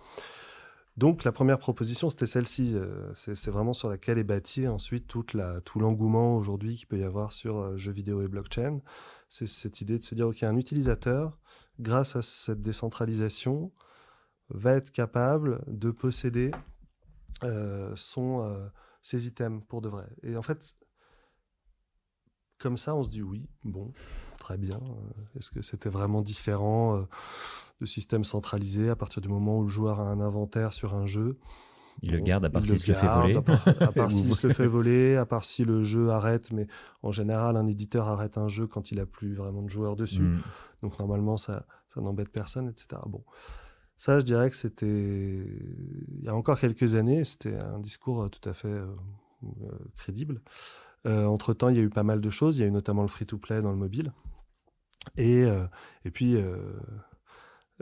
[0.97, 2.73] Donc la première proposition, c'était celle-ci.
[2.77, 5.27] euh, C'est vraiment sur laquelle est bâti ensuite tout
[5.79, 8.81] l'engouement aujourd'hui qu'il peut y avoir sur euh, jeux vidéo et blockchain.
[9.29, 11.39] C'est cette idée de se dire, OK, un utilisateur,
[11.81, 13.73] grâce à cette décentralisation,
[14.51, 16.53] va être capable de posséder
[17.43, 18.71] euh, son,
[19.03, 20.09] ses items pour de vrai.
[20.23, 20.77] Et en fait,
[22.59, 23.93] comme ça, on se dit oui, bon,
[24.45, 24.77] très bien.
[24.77, 27.03] Euh, Est-ce que c'était vraiment différent euh,
[27.81, 31.07] de système centralisé à partir du moment où le joueur a un inventaire sur un
[31.07, 31.39] jeu?
[32.03, 33.37] Il le garde à part il s'il se le fait voler.
[33.37, 36.11] À part, à part Ou- s'il se le fait voler, à part si le jeu
[36.11, 36.67] arrête, mais
[37.03, 40.23] en général, un éditeur arrête un jeu quand il a plus vraiment de joueurs dessus.
[40.23, 40.43] Mm.
[40.83, 43.01] Donc normalement, ça, ça n'embête personne, etc.
[43.07, 43.25] Bon,
[43.97, 48.29] ça, je dirais que c'était, il y a encore quelques années, c'était un discours euh,
[48.29, 48.87] tout à fait euh,
[49.97, 50.43] crédible.
[51.07, 52.57] Euh, entre-temps, il y a eu pas mal de choses.
[52.57, 54.13] Il y a eu notamment le free-to-play dans le mobile.
[55.17, 55.67] Et, euh,
[56.05, 56.73] et puis, euh,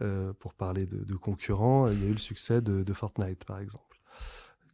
[0.01, 3.45] euh, pour parler de, de concurrents, il y a eu le succès de, de Fortnite,
[3.45, 4.01] par exemple,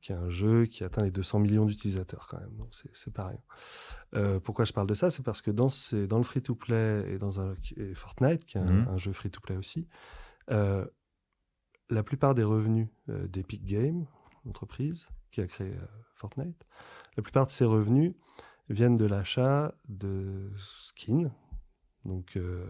[0.00, 2.54] qui est un jeu qui atteint les 200 millions d'utilisateurs quand même.
[2.56, 3.28] Donc, c'est pas
[4.12, 4.38] rien.
[4.40, 5.10] Pourquoi je parle de ça?
[5.10, 8.60] C'est parce que dans, ces- dans le free-to-play et dans un, et Fortnite, qui est
[8.60, 8.88] un, Mhm.
[8.88, 9.88] un jeu free-to-play aussi,
[10.48, 14.06] la plupart des revenus d'Epic Games,
[14.44, 15.74] l'entreprise qui a créé
[16.14, 16.64] Fortnite,
[17.16, 18.14] la plupart de ces revenus
[18.68, 21.30] viennent de l'achat de skins,
[22.08, 22.64] donc euh,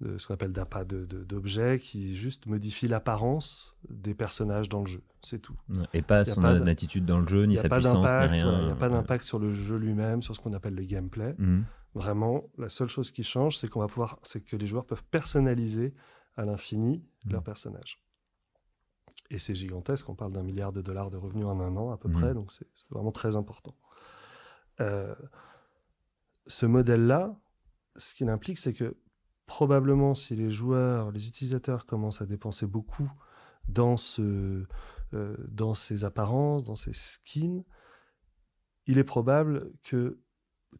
[0.00, 5.02] de ce qu'on appelle de- d'objets qui juste modifient l'apparence des personnages dans le jeu.
[5.22, 5.56] C'est tout.
[5.92, 8.62] Et pas son pas de- attitude dans le jeu, ni n'y sa puissance, ni rien.
[8.62, 11.34] il y a pas d'impact sur le jeu lui-même, sur ce qu'on appelle le gameplay.
[11.38, 11.64] Mhm.
[11.94, 15.04] Vraiment, la seule chose qui change, c'est qu'on va pouvoir, c'est que les joueurs peuvent
[15.10, 15.92] personnaliser
[16.36, 17.32] à l'infini Mhm.
[17.32, 18.00] leur personnage.
[19.30, 21.98] Et c'est gigantesque, on parle d'un milliard de dollars de revenus en un an à
[21.98, 22.14] peu Mhm.
[22.14, 23.74] près, donc c'est c'est vraiment très important.
[24.80, 25.14] Euh,
[26.46, 27.36] ce modèle-là,
[27.96, 28.96] ce qu'il implique, c'est que
[29.46, 33.10] probablement si les joueurs, les utilisateurs commencent à dépenser beaucoup
[33.68, 34.64] dans, ce,
[35.14, 37.64] euh, dans ces apparences, dans ces skins,
[38.86, 40.20] il est probable que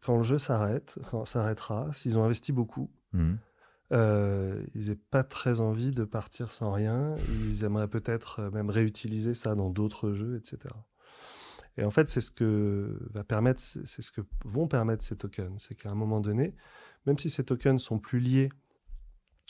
[0.01, 3.38] quand le jeu s'arrête, quand s'arrêtera, s'ils ont investi beaucoup, Mhm.
[3.92, 7.16] euh, ils n'aient pas très envie de partir sans rien.
[7.49, 10.73] Ils aimeraient peut-être euh, même réutiliser ça dans d'autres jeux, etc.
[11.77, 15.61] Et en fait, c'est ce que va permettre, c'est ce que vont permettre ces tokens.
[15.61, 16.55] C'est qu'à un moment donné,
[17.07, 18.51] même si ces tokens sont plus liés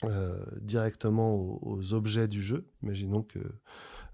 [0.03, 3.39] euh, directement aux, objets du jeu, imaginons que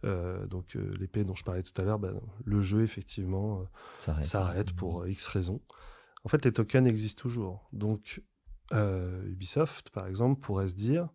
[0.03, 3.65] euh, donc euh, l'épée dont je parlais tout à l'heure, ben, le jeu effectivement
[3.97, 5.61] s'arrête pour X raisons.
[6.25, 7.69] En fait, les tokens existent toujours.
[7.71, 8.21] Donc
[8.73, 11.07] Ubisoft, par exemple, pourrait se dire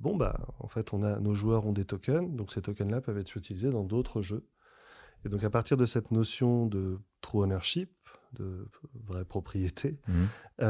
[0.00, 3.18] bon bah en fait on a nos joueurs ont des tokens, donc ces tokens-là peuvent
[3.18, 4.46] être utilisés dans d'autres jeux.
[5.24, 7.92] Et donc à partir de cette notion de true ownership,
[8.34, 8.68] de
[9.06, 10.62] vraie propriété, mmh.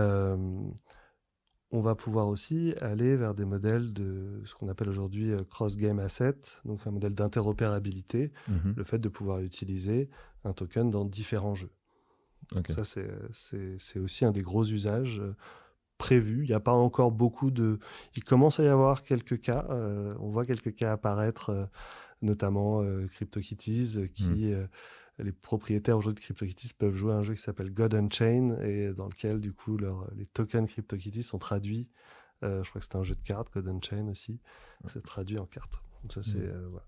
[1.70, 6.36] on va pouvoir aussi aller vers des modèles de ce qu'on appelle aujourd'hui cross-game asset,
[6.64, 10.10] donc un modèle d'interopérabilité, mmh le fait de pouvoir utiliser
[10.44, 11.72] un token dans différents jeux.
[12.68, 15.22] Ça, c'est aussi un des gros usages
[15.96, 16.42] prévus.
[16.44, 17.78] Il n'y a pas encore beaucoup de...
[18.16, 19.66] Il commence à y avoir quelques cas.
[20.18, 21.70] on voit quelques cas apparaître
[22.22, 24.68] notamment euh, CryptoKitties, euh, qui mmh.
[25.22, 28.60] Euh, les propriétaires aujourd'hui de CryptoKitties peuvent jouer à un jeu qui s'appelle God Unchained
[28.62, 31.88] et dans lequel du coup les tokens CryptoKitties sont traduits.
[32.42, 34.40] je crois que c'est un jeu de cartes, God Unchained aussi.
[34.86, 35.82] C'est traduit en cartes.
[36.08, 36.80] Ça c'est mmh.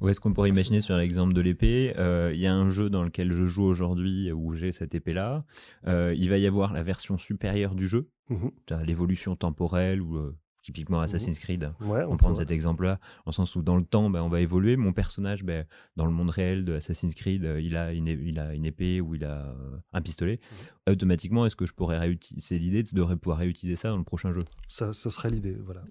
[0.00, 1.94] Ou est-ce qu'on pourrait imaginer sur l'exemple de l'épée,
[2.32, 5.44] il y a un jeu dans lequel je joue aujourd'hui où j'ai cette épée-là,
[5.86, 8.48] il va y avoir la version supérieure du jeu, mmh
[8.84, 10.34] l'évolution temporelle ou
[10.66, 11.70] typiquement Assassin's Creed.
[11.80, 14.76] on, prend cet exemple-là, en sens où dans le temps, ben, on va évoluer.
[14.76, 18.40] Mon personnage, ben, dans le monde réel de Assassin's Creed, euh, il, a une, il
[18.40, 20.40] a une épée ou il a euh, un pistolet.
[20.40, 20.90] Mmh.
[20.90, 24.32] Automatiquement, est-ce que je pourrais réutiliser C'est l'idée de pouvoir réutiliser ça dans le prochain
[24.32, 24.42] jeu?
[24.66, 25.84] Ça, ce serait l'idée, voilà.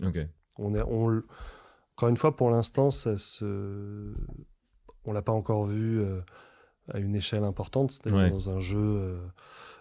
[0.57, 1.21] On est, on,
[1.95, 4.13] encore une fois, pour l'instant, ça se...
[5.05, 6.19] on l'a pas encore vu euh,
[6.89, 9.21] à une échelle importante, c'est-à-dire dans un jeu.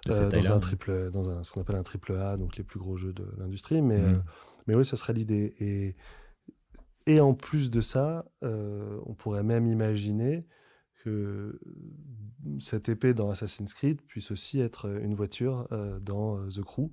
[0.06, 2.96] Dans un triple, dans un, ce qu'on appelle un triple A, donc les plus gros
[2.96, 4.22] jeux de l'industrie, mais mmh.
[4.66, 5.54] Mais oui, ça serait l'idée.
[5.60, 5.96] Et,
[7.06, 10.46] et en plus de ça, euh, on pourrait même imaginer
[11.02, 11.60] que
[12.60, 16.90] cette épée dans Assassin's Creed puisse aussi être une voiture euh, dans euh, The Crew,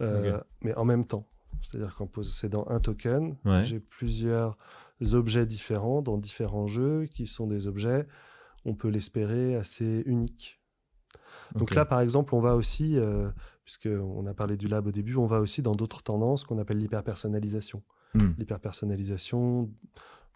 [0.00, 1.28] mais en même temps.
[1.62, 4.58] C'est-à-dire qu'en possédant un token, j'ai plusieurs
[5.12, 8.06] objets différents dans différents jeux qui sont des objets,
[8.64, 10.60] on peut l'espérer, assez uniques.
[11.54, 13.30] Donc là, par exemple, on va aussi, euh,
[13.64, 16.78] puisqu'on a parlé du lab au début, on va aussi dans d'autres tendances qu'on appelle
[16.78, 17.82] l'hyperpersonnalisation.
[18.14, 18.32] Hmm.
[18.38, 19.70] L'hyperpersonnalisation,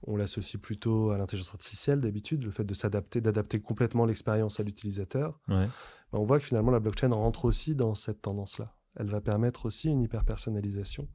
[0.06, 4.62] on l'associe plutôt à l'intelligence artificielle d'habitude, le fait de s'adapter, d'adapter complètement l'expérience à
[4.62, 5.38] l'utilisateur.
[5.48, 5.68] Ben,
[6.12, 8.74] on voit que finalement la blockchain rentre aussi dans cette tendance-là.
[8.96, 11.08] Elle va permettre aussi une hyperpersonnalisation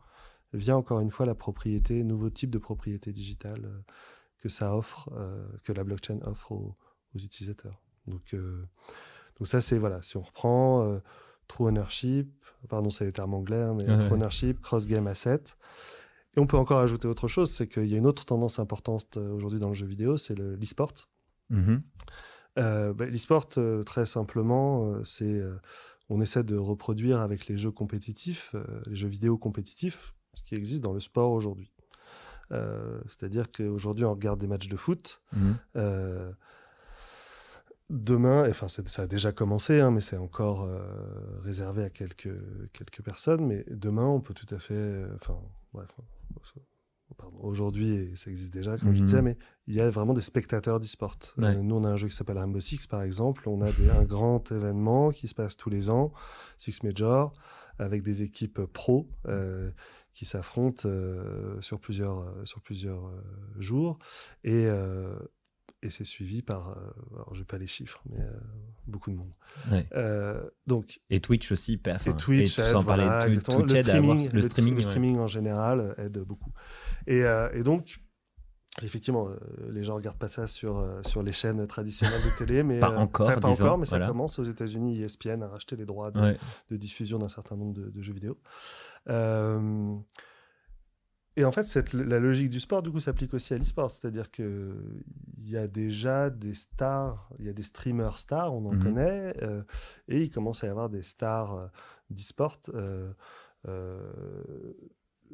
[0.53, 3.81] via encore une fois la propriété, nouveau type de propriété digitale euh,
[4.39, 6.77] que ça offre, euh, que la blockchain offre aux,
[7.15, 7.81] aux utilisateurs.
[8.07, 8.63] Donc euh,
[9.37, 10.99] donc ça, c'est, voilà, si on reprend euh,
[11.47, 12.31] True Ownership,
[12.69, 15.43] pardon, c'est les termes anglais, hein, mais True Ownership, Cross Game Asset.
[16.35, 19.17] Et on peut encore ajouter autre chose, c'est qu'il y a une autre tendance importante
[19.17, 20.93] euh, aujourd'hui dans le jeu vidéo, c'est l'e-sport.
[21.49, 21.77] Mm
[22.57, 23.49] l'e-sport,
[23.85, 25.43] très simplement, c'est
[26.07, 30.79] on essaie de reproduire avec les jeux compétitifs, les jeux vidéo compétitifs, ce qui existe
[30.79, 31.73] dans le sport aujourd'hui.
[32.49, 35.21] C'est-à-dire qu'aujourd'hui, on regarde des matchs de foot.
[35.33, 35.51] Mmh
[37.89, 40.79] demain, enfin ça a déjà commencé, hein, mais c'est encore euh,
[41.43, 42.33] réservé à quelques,
[42.73, 45.39] quelques personnes, mais demain on peut tout à fait, euh, enfin
[45.73, 45.89] bref,
[47.39, 49.05] aujourd'hui ça existe déjà comme je mhm.
[49.05, 51.17] disais, mais il y a vraiment des spectateurs d'e-sport.
[51.39, 54.03] Euh, nous on a un jeu qui s'appelle Rainbow Six par exemple, on a un
[54.03, 56.11] grand événement qui se passe tous les ans,
[56.57, 57.33] Six Major,
[57.77, 59.07] avec des équipes pro.
[60.11, 60.87] qui s'affrontent
[61.59, 63.11] sur plusieurs, sur plusieurs
[63.59, 63.99] jours.
[64.45, 64.65] Et,
[65.85, 66.73] et c'est suivi par, euh,
[67.13, 68.31] alors j'ai pas les chiffres, mais euh,
[68.87, 69.31] beaucoup de monde.
[69.93, 73.39] Euh, donc, et Twitch aussi, et Twitch, aide, le,
[73.75, 76.51] streaming, le, streaming, le, streaming en général aide beaucoup.
[77.07, 77.21] Et,
[77.53, 77.99] et donc,
[78.83, 79.29] Effectivement,
[79.69, 83.25] les gens regardent pas ça sur, sur les chaînes traditionnelles de télé, mais pas encore,
[83.25, 85.01] ça, pas encore, mais ça commence aux États-Unis.
[85.01, 86.35] ESPN a racheté les droits de,
[86.71, 88.37] de diffusion d'un certain nombre de, de jeux vidéo.
[91.37, 93.91] Et en fait, cette, la logique du sport, du coup, s'applique aussi à l'e-sport.
[93.91, 95.03] C'est-à-dire qu'il
[95.41, 98.83] y a déjà des stars, il y a des streamers stars, on en mhm.
[98.83, 99.61] connaît, euh,
[100.07, 101.67] et il commence à y avoir des stars euh,
[102.09, 102.59] d'e-sport.
[102.73, 103.11] Euh,
[103.67, 104.11] euh,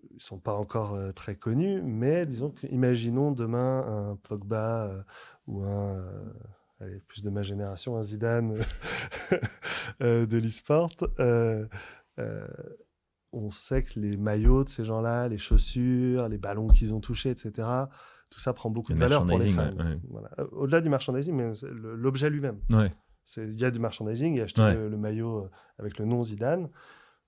[0.09, 5.03] ils ne sont pas encore très connus, mais disons imaginons demain un Pogba
[5.47, 6.01] ou un,
[6.79, 8.57] allez, plus de ma génération, un Zidane
[9.99, 10.95] de l'e-sport
[13.33, 17.29] on sait que les maillots de ces gens-là, les chaussures, les ballons qu'ils ont touchés,
[17.29, 17.67] etc.,
[18.29, 19.73] tout ça prend beaucoup de valeur pour les fans.
[19.77, 22.59] Euh, au-delà du merchandising, mais l'objet lui-même.
[23.37, 26.69] Il y a du merchandising, il a acheté le, maillot euh, avec le nom Zidane.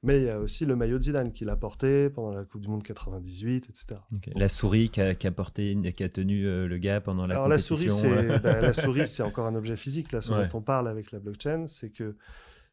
[0.05, 2.59] Mais il y a aussi le maillot de Zidane qu'il a porté pendant la Coupe
[2.59, 4.01] du Monde 98, etc.
[4.35, 7.75] La souris qui a, porté, qui a tenu euh, le gars pendant la Alors compétition.
[7.75, 10.11] la souris, c'est bah, la souris, c'est encore un objet physique.
[10.11, 12.17] Là, ce dont on parle avec la blockchain, c'est que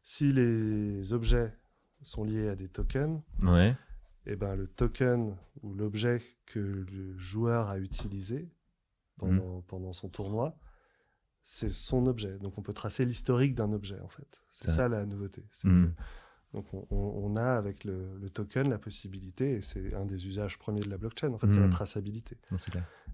[0.03, 1.53] si les objets
[2.03, 3.69] sont liés à des tokens, ouais.
[4.25, 8.49] et eh ben le token ou l'objet que le joueur a utilisé
[9.17, 9.63] pendant, mmh.
[9.67, 10.57] pendant son tournoi,
[11.43, 12.37] c'est son objet.
[12.39, 14.39] Donc on peut tracer l'historique d'un objet en fait.
[14.51, 14.89] C'est ça.
[14.89, 15.43] la nouveauté.
[15.63, 15.87] Mmh.
[16.53, 20.89] donc on, a avec le, token la possibilité, et c'est un des usages premiers de
[20.89, 21.71] la blockchain, en fait, c'est la mmh.
[21.71, 22.37] traçabilité.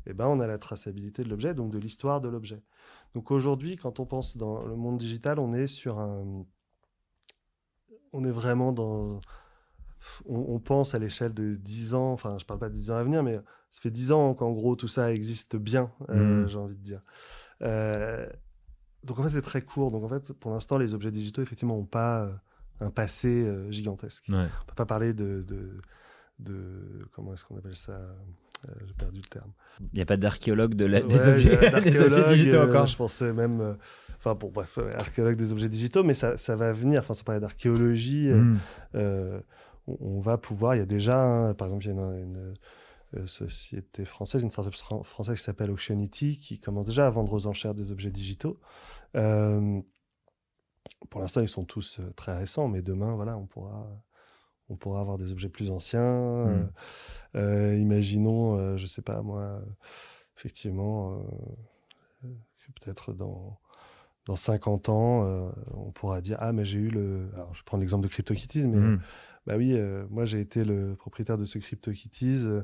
[0.06, 2.64] Et eh ben on a la traçabilité de l'objet, donc de l'histoire de l'objet.
[3.14, 6.46] Donc aujourd'hui, quand on pense dans le monde digital, on est sur un,
[8.14, 9.22] on est vraiment dans,
[10.26, 13.04] on, pense à l'échelle de 10 ans, enfin je parle pas de 10 ans à
[13.04, 13.40] venir, mais
[13.72, 16.48] ça fait 10 ans qu'en gros tout ça existe bien, euh, mmh.
[16.50, 17.02] j'ai envie de dire.
[17.62, 18.28] Euh,
[19.04, 19.92] donc en fait, c'est très court.
[19.92, 22.34] Donc en fait, pour l'instant, les objets digitaux, effectivement, n'ont pas euh,
[22.82, 24.26] un passé gigantesque.
[24.32, 25.46] On ne peut pas parler de,
[26.40, 28.00] de, comment est-ce qu'on appelle ça?
[28.86, 29.52] J'ai perdu le terme.
[29.82, 32.86] Il n'y a pas d'archéologue de des, objets, digitaux encore.
[32.86, 33.78] je pensais même
[34.18, 37.40] enfin bon bref archéologue des objets digitaux mais ça, ça va venir enfin ça parlait
[37.40, 38.58] d'archéologie mmh.
[39.88, 42.56] on, va pouvoir il y a déjà hein, par exemple il y a une,
[43.16, 47.48] euh, société française, une startup française qui s'appelle Auctionity, qui commence déjà à vendre aux
[47.48, 48.60] enchères des objets digitaux.
[49.16, 49.80] Euh,
[51.10, 53.88] pour l'instant, ils sont tous euh, très récents, mais demain, voilà, on pourra,
[54.70, 56.70] on pourra avoir des objets plus anciens.
[57.36, 57.76] Mmh.
[57.80, 59.62] imaginons, je sais pas moi,
[60.38, 61.24] effectivement,
[62.76, 63.60] peut-être dans
[64.26, 67.30] dans 50 ans, on pourra dire ah mais j'ai eu le.
[67.34, 69.02] Alors je prends l'exemple de CryptoKitties, mais mmh.
[69.48, 72.44] Bah oui, euh, moi j'ai été le propriétaire de ce CryptoKitties.
[72.44, 72.64] Euh,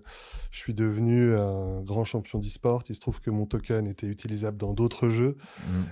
[0.51, 2.83] je suis devenu un grand champion d'e-sport.
[2.89, 5.37] Il se trouve que mon token était utilisable dans d'autres jeux,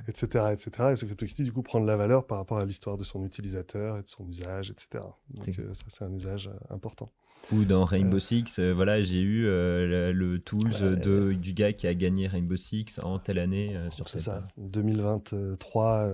[0.10, 0.51] etc., mmh.
[0.51, 0.89] etc.
[0.91, 3.23] Et ce CryptoKitties, du coup, prend de la valeur par rapport à l'histoire de son
[3.23, 5.06] utilisateur et de son usage, etc.
[5.30, 7.10] Donc euh, ça, c'est un usage important.
[7.51, 12.27] Ou dans Rainbow Six, voilà, j'ai eu le, tools de, du gars qui a gagné
[12.27, 14.47] Rainbow Six en telle année sur C'est ça.
[14.58, 16.10] 2023,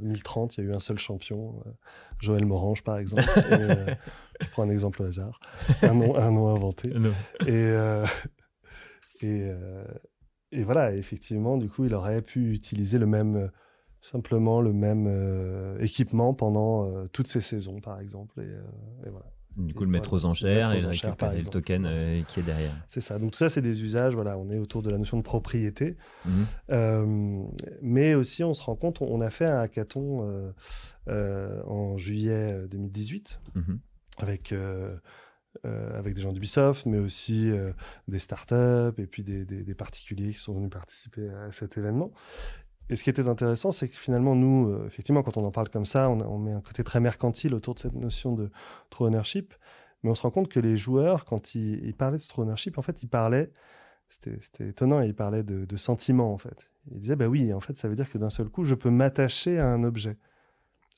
[0.00, 1.62] 2030, il y a eu un seul champion.
[2.20, 3.24] Joël Morange, par exemple.
[3.50, 3.94] Euh,
[4.40, 5.40] je prends un exemple au hasard,
[5.82, 6.90] un nom, un nom inventé.
[6.90, 8.04] Et, euh,
[9.20, 9.84] et, euh,
[10.52, 13.50] et, voilà, effectivement, du coup, il aurait pu utiliser le même,
[14.00, 18.40] simplement le même équipement pendant toutes ces saisons, par exemple.
[18.40, 19.26] Et, voilà.
[19.56, 22.74] Du coup, le mettre aux enchères et récupérer le token qui est derrière.
[22.88, 23.18] C'est ça.
[23.18, 24.14] Donc tout ça, c'est des usages.
[24.14, 25.96] Voilà, on est autour de la notion de propriété.
[26.26, 27.44] Mmh.
[27.82, 30.52] mais aussi, on se rend compte, on a fait un hackathon
[31.08, 33.80] euh, en juillet 2018 euh, mhm.
[34.18, 34.94] avec, euh,
[35.64, 37.50] avec des gens d'Ubisoft, mais aussi
[38.08, 42.12] des startups et puis des, des, particuliers qui sont venus participer à cet événement.
[42.90, 45.84] Et ce qui était intéressant, c'est que finalement, nous, effectivement, quand on en parle comme
[45.84, 48.50] ça, on, met un côté très mercantile autour de cette notion de
[48.90, 49.54] true ownership.
[50.02, 52.82] Mais on se rend compte que les joueurs, quand ils, parlaient de true ownership, en
[52.82, 53.52] fait, ils parlaient,
[54.08, 56.70] c'était étonnant, ils parlaient de, de sentiments, en fait.
[56.90, 58.90] Ils disaient, bah oui, en fait, ça veut dire que d'un seul coup, je peux
[58.90, 60.16] m'attacher à un objet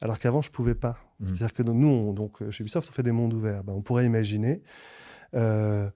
[0.02, 0.98] alors qu'avant, je ne pouvais pas.
[1.18, 1.26] Mmh.
[1.26, 3.64] C'est-à-dire que nous, donc, euh, chez Ubisoft, on fait des mondes ouverts.
[3.64, 4.62] Ben, on pourrait imaginer,
[5.34, 5.90] euh,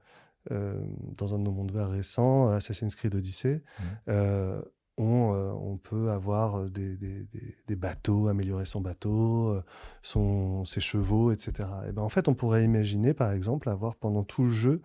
[0.51, 0.79] euh,
[1.17, 3.63] dans un de nos mondes ouverts récents, Assassin's Creed Odyssey,
[4.09, 4.13] mmh.
[4.97, 6.97] On, peut avoir des,
[7.77, 9.61] bateaux, améliorer son bateau,
[10.03, 11.69] son, ses chevaux, etc.
[11.89, 14.83] Et ben, en fait, on pourrait imaginer, par exemple, avoir pendant tout le jeu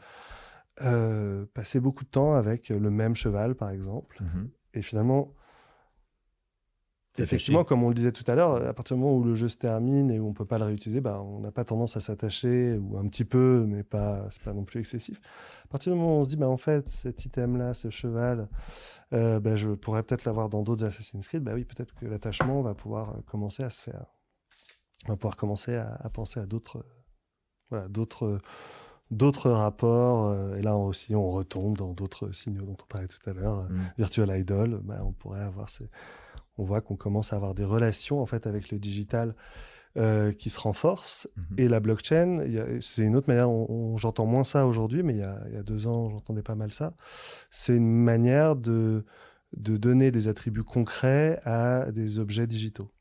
[1.53, 4.21] passé beaucoup de temps avec le même cheval, par exemple.
[4.21, 5.33] Mmh Et finalement,
[7.17, 9.49] Effectivement, comme on le disait tout à l'heure, à partir du moment où le jeu
[9.49, 11.97] se termine et où on ne peut pas le réutiliser, bah, on n'a pas tendance
[11.97, 15.19] à s'attacher, ou un petit peu, mais pas, c'est pas non plus excessif.
[15.65, 18.47] À partir du moment où on se dit, bah, en fait, cet item-là, ce cheval,
[19.13, 22.61] euh, bah, je pourrais peut-être l'avoir dans d'autres Assassin's Creed, bah oui, peut-être que l'attachement
[22.61, 24.05] va pouvoir commencer à se faire.
[25.05, 26.85] On va pouvoir commencer à, penser à d'autres,
[27.71, 28.39] voilà, d'autres,
[29.09, 30.27] d'autres rapports.
[30.27, 33.63] Euh, et là aussi, on retombe dans d'autres signaux dont on parlait tout à l'heure.
[33.63, 33.79] Mmh.
[33.97, 35.89] Virtual Idol, bah, on pourrait avoir ces
[36.59, 39.33] on voit qu'on commence à avoir des relations en fait avec le digital
[39.97, 41.27] euh, qui se renforcent.
[41.35, 41.55] Mhm.
[41.57, 42.39] Et la blockchain,
[42.81, 43.49] c'est une autre manière,
[43.97, 45.23] j'entends moins ça aujourd'hui, mais il y,
[45.57, 46.93] a, deux ans, j'entendais pas mal ça.
[47.49, 49.05] C'est une manière de,
[49.57, 52.91] de donner des attributs concrets à des objets digitaux.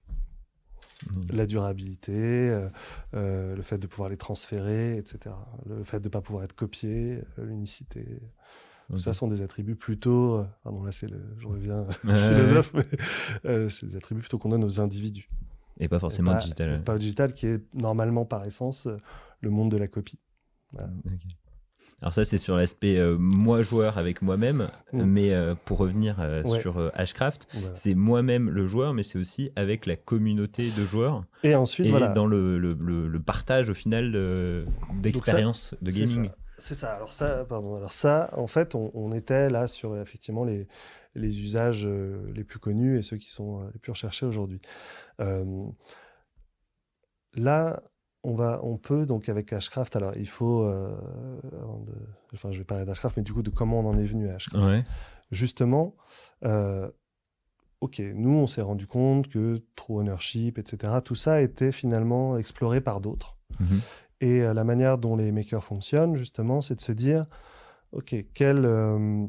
[1.10, 1.26] Mhm.
[1.32, 2.68] La durabilité, euh,
[3.14, 5.34] euh, le fait de pouvoir les transférer, etc.
[5.66, 8.20] Le fait de ne pas pouvoir être copié, l'unicité.
[8.90, 10.36] Tout ça sont des attributs plutôt.
[10.38, 12.84] Euh, pardon, là, c'est le, je reviens philosophe, mais
[13.44, 15.28] euh, c'est des attributs plutôt qu'on donne aux individus.
[15.80, 16.82] Et pas forcément digital.
[16.82, 18.96] Pas digital, qui est normalement par essence euh,
[19.40, 20.18] le monde de la copie.
[22.00, 25.02] Alors ça, c'est sur l'aspect euh, moi joueur avec moi-même, Mm.
[25.02, 26.60] mais euh, pour revenir euh, Ouais.
[26.60, 27.74] sur Voilà.
[27.74, 31.90] c'est moi-même le joueur, mais c'est aussi avec la communauté de joueurs Et ensuite, et
[31.90, 32.08] voilà.
[32.10, 34.64] dans le, le- le- le partage au final de-
[35.00, 36.30] d'expérience de gaming.
[36.58, 36.94] C'est ça.
[36.94, 37.76] Alors ça, pardon.
[37.76, 40.66] Alors ça, en fait, on, on était là sur effectivement les,
[41.14, 44.60] les usages euh, les plus connus et ceux qui sont euh, les plus recherchés aujourd'hui.
[45.20, 45.66] Euh,
[47.34, 47.82] là,
[48.24, 49.94] on va, on peut donc avec Hashcraft.
[49.96, 51.94] Alors, il faut, avant de,
[52.34, 54.34] enfin, je vais parler d'Hashcraft, mais du coup de comment on en est venu à
[54.34, 54.64] Hashcraft.
[54.64, 54.84] Ouais.
[55.30, 55.94] Justement,
[57.80, 62.80] ok, nous, on s'est rendu compte que True Ownership, etc., tout ça était finalement exploré
[62.80, 63.36] par d'autres.
[63.60, 63.80] Mhm.
[64.20, 67.26] Et euh, la manière dont les makers fonctionnent, justement, c'est de se dire,
[67.92, 69.26] OK, quel, euh,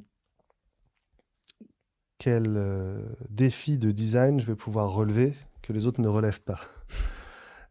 [2.17, 6.59] quel euh, défi de design je vais pouvoir relever que les autres ne relèvent pas.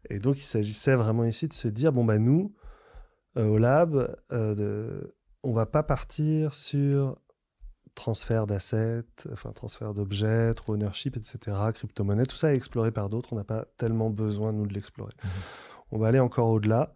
[0.09, 2.55] Et donc, il s'agissait vraiment ici de se dire, bon, bah, nous,
[3.35, 7.17] au lab, de- on va pas partir sur
[7.95, 13.35] transfert d'assets, enfin transfert d'objets, ownership, etc., crypto-monnaie, tout ça est exploré par d'autres, on
[13.35, 15.13] n'a pas tellement besoin, nous, de l'explorer.
[15.91, 16.93] On va aller encore au-delà.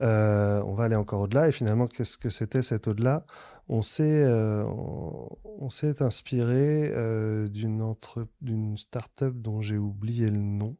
[0.00, 1.48] Euh, on va aller encore au-delà.
[1.48, 3.24] Et finalement, qu'est-ce que c'était cet au-delà?
[3.68, 10.38] On s'est euh, on, s'est inspiré euh, d'une entre- d'une start-up dont j'ai oublié le
[10.38, 10.76] nom,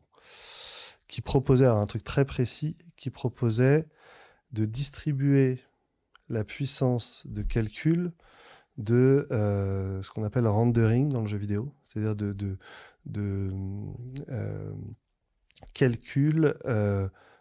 [1.07, 3.87] qui proposait un truc très précis, qui proposait
[4.53, 5.61] de distribuer
[6.31, 8.13] la puissance de calcul
[8.79, 12.59] de ce qu'on appelle rendering dans le jeu vidéo, c'est-à-dire de,
[15.75, 16.55] calcul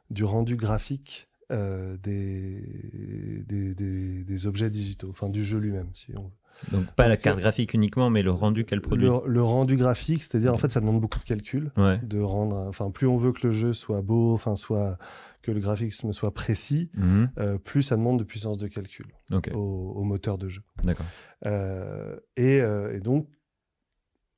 [0.10, 6.12] du rendu graphique euh, des, des, des- des objets digitaux, enfin du jeu lui-même, si
[6.18, 6.32] on veut.
[6.72, 9.06] Donc pas la carte euh, graphique uniquement, mais le rendu qu'elle produit.
[9.06, 12.00] Le, le rendu graphique, c'est-à-dire en fait, ça demande beaucoup de calcul, Ouais.
[12.04, 14.98] de rendre, enfin plus on veut que le jeu soit beau, enfin soit
[15.44, 17.30] que le graphisme soit précis, Mhm.
[17.38, 19.06] euh, plus ça demande de puissance de calcul
[19.54, 19.60] au,
[19.96, 20.64] au moteur de jeu.
[20.84, 21.06] d'accord.
[21.46, 23.28] Euh, et, et donc,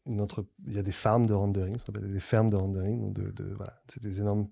[0.05, 2.99] il y a des farms de rendering, ça s'appelle des fermes de rendering.
[2.99, 4.47] Donc de, de- voilà, c'est des énormes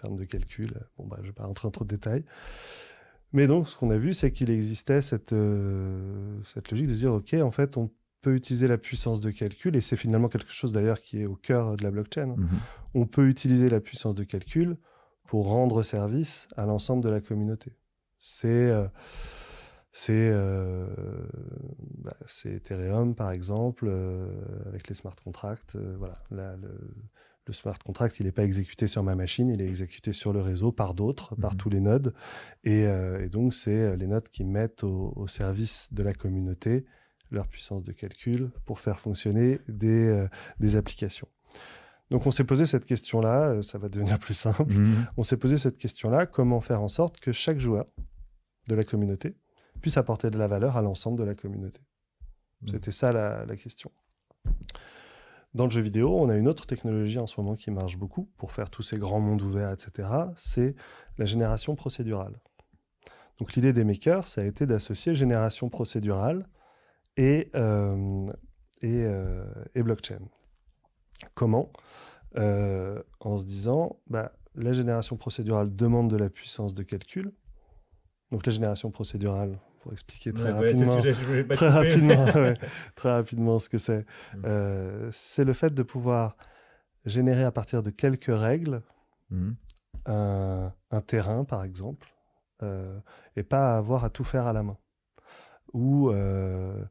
[0.00, 0.72] fermes de calcul.
[0.98, 2.24] Bon, bah, je ne vais pas rentrer en trop de détails.
[3.32, 7.12] Mais donc, ce qu'on a vu, c'est qu'il existait cette, euh, cette logique de dire,
[7.12, 7.90] OK, en fait, on
[8.22, 11.36] peut utiliser la puissance de calcul, et c'est finalement quelque chose d'ailleurs qui est au
[11.36, 12.34] cœur de la blockchain.
[12.36, 12.48] Mhm.
[12.94, 14.76] On peut utiliser la puissance de calcul
[15.24, 17.72] pour rendre service à l'ensemble de la communauté.
[18.18, 18.86] C'est euh,
[19.92, 20.86] c'est euh,
[21.98, 24.28] bah, Ethereum par exemple euh,
[24.66, 25.74] avec les smart contracts.
[25.74, 26.68] euh, voilà, Là, le,
[27.46, 30.40] le smart contract, il n'est pas exécuté sur ma machine, il est exécuté sur le
[30.40, 31.58] réseau par d'autres, par Mhm.
[31.58, 32.12] tous les nodes.
[32.64, 36.12] Et, euh, et donc, c'est euh, les nodes qui mettent au, au service de la
[36.12, 36.84] communauté
[37.30, 40.28] leur puissance de calcul pour faire fonctionner des, euh,
[40.60, 41.28] des applications.
[42.10, 45.06] Donc, on s'est posé cette question-là, ça va devenir plus simple Mhm.
[45.16, 47.86] on s'est posé cette question-là, comment faire en sorte que chaque joueur
[48.68, 49.36] de la communauté
[49.80, 51.80] puisse apporter de la valeur à l'ensemble de la communauté?
[52.62, 52.68] Mhm.
[52.70, 53.90] C'était ça la, la question.
[55.54, 58.28] Dans le jeu vidéo, on a une autre technologie en ce moment qui marche beaucoup
[58.36, 60.08] pour faire tous ces grands mondes ouverts, etc.
[60.36, 60.74] C'est
[61.18, 62.38] la génération procédurale.
[63.38, 66.46] Donc l'idée des makers, ça a été d'associer génération procédurale
[67.16, 68.30] et, euh,
[68.84, 69.44] euh,
[69.74, 70.20] et blockchain.
[71.34, 71.72] Comment?
[72.36, 77.32] Euh, En se disant, bah, la génération procédurale demande de la puissance de calcul.
[78.30, 81.00] Donc la génération procédurale, pour expliquer très Ouais, rapidement,
[81.50, 82.54] très rapidement, ouais,
[82.96, 84.00] très rapidement ce que c'est.
[84.34, 84.42] Mm.
[84.44, 86.36] Euh, c'est le fait de pouvoir
[87.04, 88.82] générer à partir de quelques règles
[89.30, 89.54] Mhm.
[90.06, 92.08] un, un terrain, par exemple,
[92.64, 92.98] euh,
[93.36, 94.76] et pas avoir à tout faire à la main.
[95.72, 96.84] Ou euh,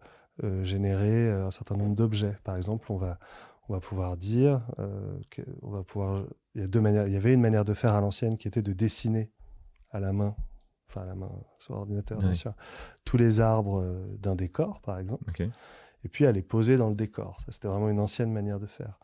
[0.64, 2.38] générer un certain nombre d'objets.
[2.46, 3.20] Par exemple, on va,
[3.68, 4.62] on va pouvoir dire,
[5.64, 6.24] on va pouvoir,
[6.54, 7.08] il y a deux manières.
[7.08, 9.32] Il y avait une manière de faire à l'ancienne qui était de dessiner
[9.92, 10.36] à la main,
[10.90, 12.54] enfin à la main sur ordinateur, bien sûr,
[13.04, 15.30] tous les arbres euh, d'un décor, par exemple
[16.04, 17.38] et puis à les poser dans le décor.
[17.46, 19.00] Ça, c'était vraiment une ancienne manière de faire.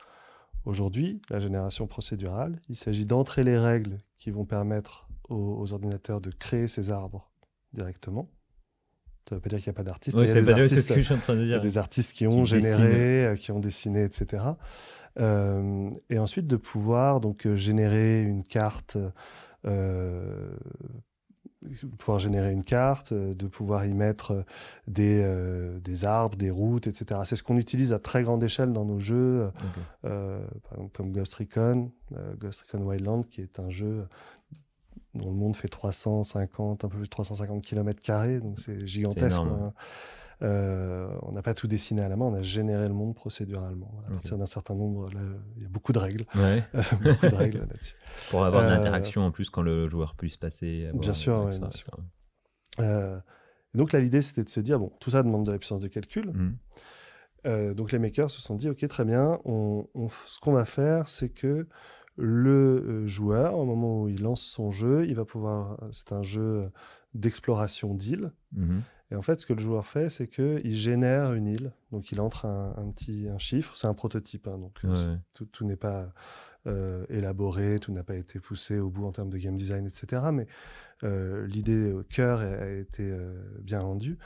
[0.65, 6.21] Aujourd'hui, la génération procédurale, il s'agit d'entrer les règles qui vont permettre aux, aux ordinateurs
[6.21, 7.32] de créer ces arbres
[7.73, 8.29] directement.
[9.27, 10.15] Ça ne veut pas dire qu'il n'y a pas d'artistes.
[10.17, 11.43] Ouais, il y a c'est des artistes- ce que je suis en train de y
[11.45, 11.61] a dire.
[11.61, 14.43] des artistes qui ont Qui généré, euh, qui ont dessiné, etc.
[15.19, 18.97] Euh, et ensuite de pouvoir donc générer une carte,
[19.65, 20.55] euh,
[21.97, 24.43] pouvoir générer une carte, euh, de pouvoir y mettre euh,
[24.88, 27.22] des, euh, des arbres, des routes, etc.
[27.26, 29.84] C'est ce qu'on utilise à très grande échelle dans nos jeux, Ok.
[30.05, 34.07] euh, par exemple comme Ghost Recon, euh, Ghost Recon Wildland, qui est un jeu
[35.14, 39.39] dont le monde fait 350, un peu plus de 350 km, donc c'est gigantesque.
[40.43, 44.01] Euh, on n'a pas tout dessiné à la main, on a généré le monde procéduralement.
[44.07, 45.19] À partir d'un certain nombre, là,
[45.57, 46.63] il y a beaucoup de règles, Ouais.
[47.03, 47.95] beaucoup de règles là-dessus.
[48.31, 50.85] Pour avoir une Euh, interaction en plus quand le joueur puisse passer.
[50.87, 51.97] avoir- bien sûr, avec ouais, ça, bien sûr.
[52.79, 53.19] Euh,
[53.75, 55.87] donc là, l'idée, c'était de se dire, bon, tout ça demande de la puissance de
[55.87, 56.31] calcul.
[57.47, 60.65] Euh, donc les makers se sont dit, ok, très bien, on, on- ce qu'on va
[60.65, 61.67] faire, c'est que
[62.17, 66.69] le joueur, au moment où il lance son jeu, il va pouvoir, c'est un jeu
[67.13, 68.31] d'exploration d'île.
[68.53, 68.81] Mhm.
[69.12, 71.74] Et en fait, ce que le joueur fait, c'est qu'il génère une île.
[71.91, 73.76] Donc, il entre un, un petit un chiffre.
[73.76, 74.47] C'est un prototype.
[74.47, 75.18] hein, donc, Ouais, ouais.
[75.34, 76.14] tout, tout n'est pas
[76.68, 80.30] euh, élaboré, tout n'a pas été poussé au bout en termes de game design, etc.
[80.32, 80.47] Mais
[81.03, 84.18] euh, l'idée au cœur a, a été euh, bien rendue.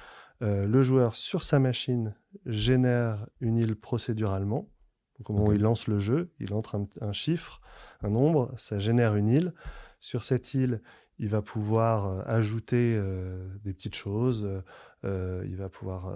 [0.44, 2.14] Euh, le joueur, sur sa machine,
[2.46, 4.70] génère une île procéduralement.
[5.18, 7.62] Donc, au moment où il lance le jeu, il entre un, un chiffre,
[8.02, 9.54] un nombre, ça génère une île.
[10.02, 10.82] Sur cette île,
[11.20, 14.47] il va pouvoir euh, ajouter euh, des petites choses.
[15.03, 16.11] euh, il va pouvoir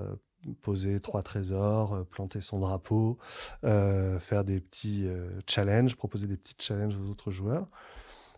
[0.62, 3.18] poser trois trésors, planter son drapeau,
[3.62, 5.08] faire des petits
[5.48, 7.68] challenges, proposer des petits challenges aux autres joueurs.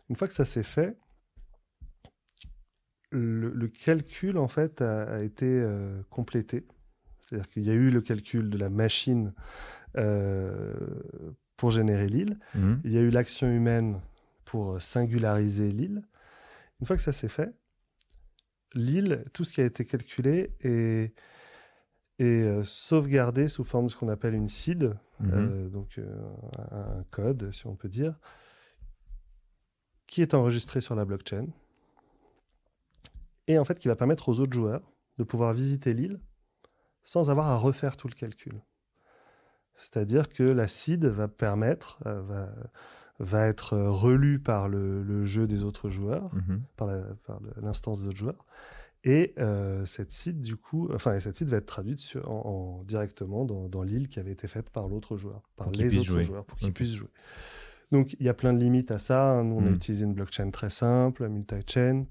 [0.10, 0.98] Une fois que ça s'est fait,
[3.12, 6.66] le, le calcul en fait a, a été euh, complété.
[7.22, 9.34] C'est-à-dire qu'il y a eu le calcul de la machine
[9.98, 10.74] euh,
[11.56, 12.40] pour générer l'île.
[12.56, 12.82] Mhm.
[12.84, 14.02] Il y a eu l'action humaine
[14.44, 16.02] pour singulariser l'île.
[16.82, 17.54] Une fois que ça s'est fait,
[18.74, 21.14] l'île, tout ce qui a été calculé est,
[22.20, 25.32] est euh, sauvegardé sous forme de ce qu'on appelle une seed, Mhm.
[25.34, 26.20] euh, donc euh,
[26.72, 28.20] un, code, si on peut dire,
[30.08, 31.48] qui est enregistré sur la blockchain
[33.48, 34.82] et en fait qui va permettre aux autres joueurs
[35.18, 36.20] de pouvoir visiter l'île
[37.04, 38.62] sans avoir à refaire tout le calcul.
[39.76, 42.50] C'est-à-dire que la seed va permettre, va,
[43.22, 46.62] va être euh, relue par le, le jeu des autres joueurs, Mhm.
[46.76, 46.90] par
[47.62, 48.46] l'instance des autres joueurs.
[49.04, 52.80] Et euh, cette site, du coup, enfin, et cette site va être traduite sur- en,
[52.80, 55.96] en- directement dans, dans l'île qui avait été faite par l'autre joueur, par Pour les
[55.98, 56.24] autres jouer.
[56.24, 57.10] joueurs, pour qu'ils puissent jouer.
[57.92, 59.32] Donc, il y a plein de limites à ça.
[59.40, 59.44] hein.
[59.44, 59.76] Nous, on a Mm.
[59.76, 62.06] utilisé une blockchain très simple, multi-chain.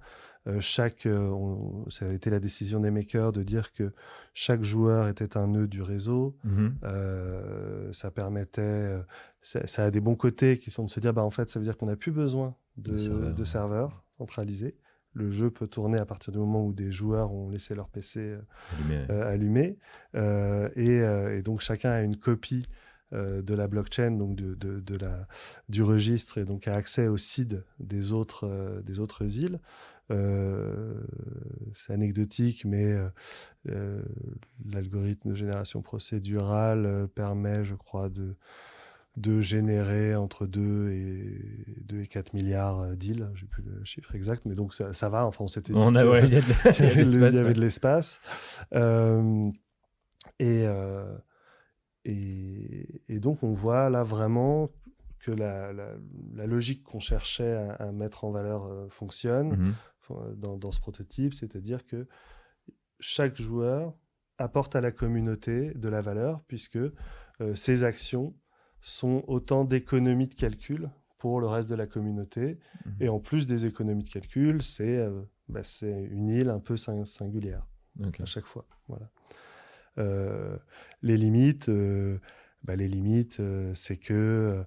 [0.47, 3.93] Euh, chaque, euh, on- ça a été la décision des makers de dire que
[4.32, 6.34] chaque joueur était un nœud du réseau.
[6.45, 6.76] Mhm.
[6.84, 8.97] Euh, ça permettait,
[9.43, 11.59] ça, ça a des bons côtés qui sont de se dire, bah, en fait, ça
[11.59, 13.45] veut dire qu'on n'a plus besoin de, serveurs, de ouais.
[13.47, 14.76] serveurs centralisés.
[15.12, 18.36] Le jeu peut tourner à partir du moment où des joueurs ont laissé leur PC
[19.11, 19.76] Allumé,
[20.14, 20.68] euh.
[20.76, 22.66] Euh, et, et donc chacun a une copie
[23.12, 25.26] de la blockchain, donc de, de- de la,
[25.68, 29.59] du registre, et donc a accès au seed des autres, des autres îles.
[30.11, 31.01] Euh,
[31.75, 33.09] c'est anecdotique, mais euh,
[33.69, 34.03] euh,
[34.65, 38.35] l'algorithme de génération procédurale permet, je crois, de,
[39.17, 43.29] de générer entre 2 et, 2 et 4 milliards d'îles.
[43.35, 45.27] J'ai plus le chiffre exact, mais donc ça, ça va.
[45.27, 46.47] Enfin, on s'était dit On a, que- ouais, il y a de,
[46.79, 48.21] il y avait, de l'espace,
[48.73, 48.79] ouais.
[48.81, 49.51] Euh,
[50.39, 51.17] et, euh,
[52.05, 54.71] et, et donc, on voit là vraiment
[55.21, 55.97] que la, la-
[56.35, 59.75] la logique qu'on cherchait à, à mettre en valeur euh, fonctionne Mhm.
[59.89, 59.89] enfin,
[60.37, 62.07] dans, dans ce prototype, c'est-à-dire que
[62.99, 63.95] chaque joueur
[64.39, 68.35] apporte à la communauté de la valeur, puisque euh, ses actions
[68.81, 72.59] sont autant d'économies de calcul pour le reste de la communauté.
[72.87, 72.97] Mhm.
[73.01, 77.05] Et en plus des économies de calcul, c'est euh, bah, une île un peu sing-
[77.05, 77.67] singulière
[78.19, 78.67] à chaque fois.
[78.89, 79.11] Voilà.
[79.99, 80.57] Euh,
[81.03, 82.19] les limites, euh,
[82.63, 83.43] bah, les limites,
[83.75, 84.65] c'est que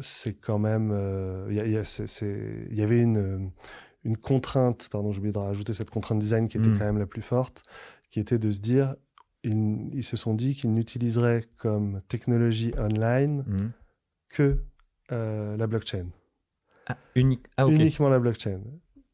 [0.00, 1.84] c'est quand même, euh, il y, a- a-
[2.82, 3.50] avait une,
[4.04, 6.78] une contrainte, pardon, j'ai oublié de rajouter cette contrainte design qui était Mm.
[6.78, 7.62] quand même la plus forte,
[8.10, 8.96] qui était de se dire,
[9.44, 13.72] ils, ils se sont dit qu'ils n'utiliseraient comme technologie online Mhm.
[14.30, 14.58] que
[15.12, 16.06] euh, la blockchain,
[16.86, 17.46] Ah, unique.
[17.56, 18.60] Ah, uniquement la blockchain.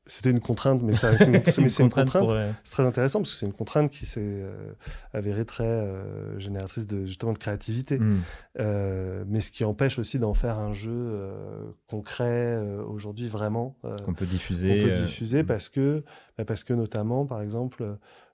[0.09, 1.43] C'était une contrainte, mais, ça, c'est une,
[1.91, 2.29] contrainte
[2.63, 4.73] c'est très intéressant parce que c'est une contrainte qui s'est euh,
[5.13, 8.21] avérée très euh, génératrice de justement de créativité, Mhm.
[8.61, 11.19] Euh, mais ce qui empêche aussi d'en faire un jeu
[11.89, 14.83] concret aujourd'hui vraiment Qu'on peut diffuser.
[14.85, 15.47] peut euh, diffuser mhm.
[15.47, 16.05] parce que
[16.39, 17.85] bah, parce que notamment par exemple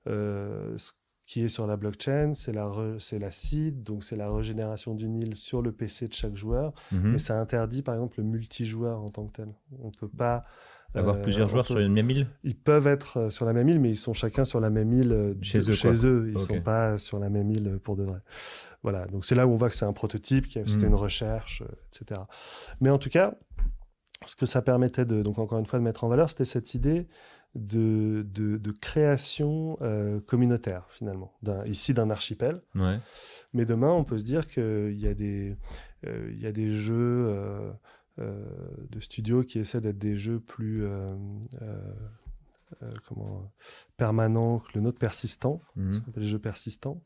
[0.07, 0.91] ce
[1.27, 5.17] qui est sur la blockchain c'est la c'est la seed donc c'est la régénération d'une
[5.17, 7.13] île sur le PC de chaque joueur Mhm.
[7.13, 9.49] mais ça interdit par exemple le multijoueur en tant que tel
[9.83, 10.45] on peut pas
[10.95, 13.45] Avoir euh, plusieurs on joueurs peut- sur une même île ils peuvent être euh, sur
[13.47, 15.67] la même île, mais ils sont chacun sur la même île euh, Chez de- eux,
[15.67, 15.75] quoi.
[15.75, 16.27] Chez eux.
[16.31, 16.43] Ils Ok.
[16.43, 18.19] sont pas sur la même île pour de vrai.
[18.83, 19.07] Voilà.
[19.07, 20.89] Donc c'est là où on voit que c'est un prototype, que c'était Mm.
[20.91, 21.63] une recherche,
[21.93, 22.21] etc.
[22.81, 23.35] Mais en tout cas,
[24.27, 26.75] ce que ça permettait de, donc encore une fois, de mettre en valeur, c'était cette
[26.75, 27.07] idée
[27.55, 31.33] de, de, de création euh, communautaire finalement,
[31.67, 32.63] ici d'un archipel.
[32.75, 32.99] Ouais.
[33.53, 35.57] Mais demain, on peut se dire qu'il y a des,
[36.07, 37.27] euh, il y a des jeux
[38.19, 41.15] de studio qui essaient d'être des jeux plus, euh,
[42.83, 43.51] euh, comment,
[43.97, 47.03] permanent, le nôtre persistant, appelle les jeux persistants.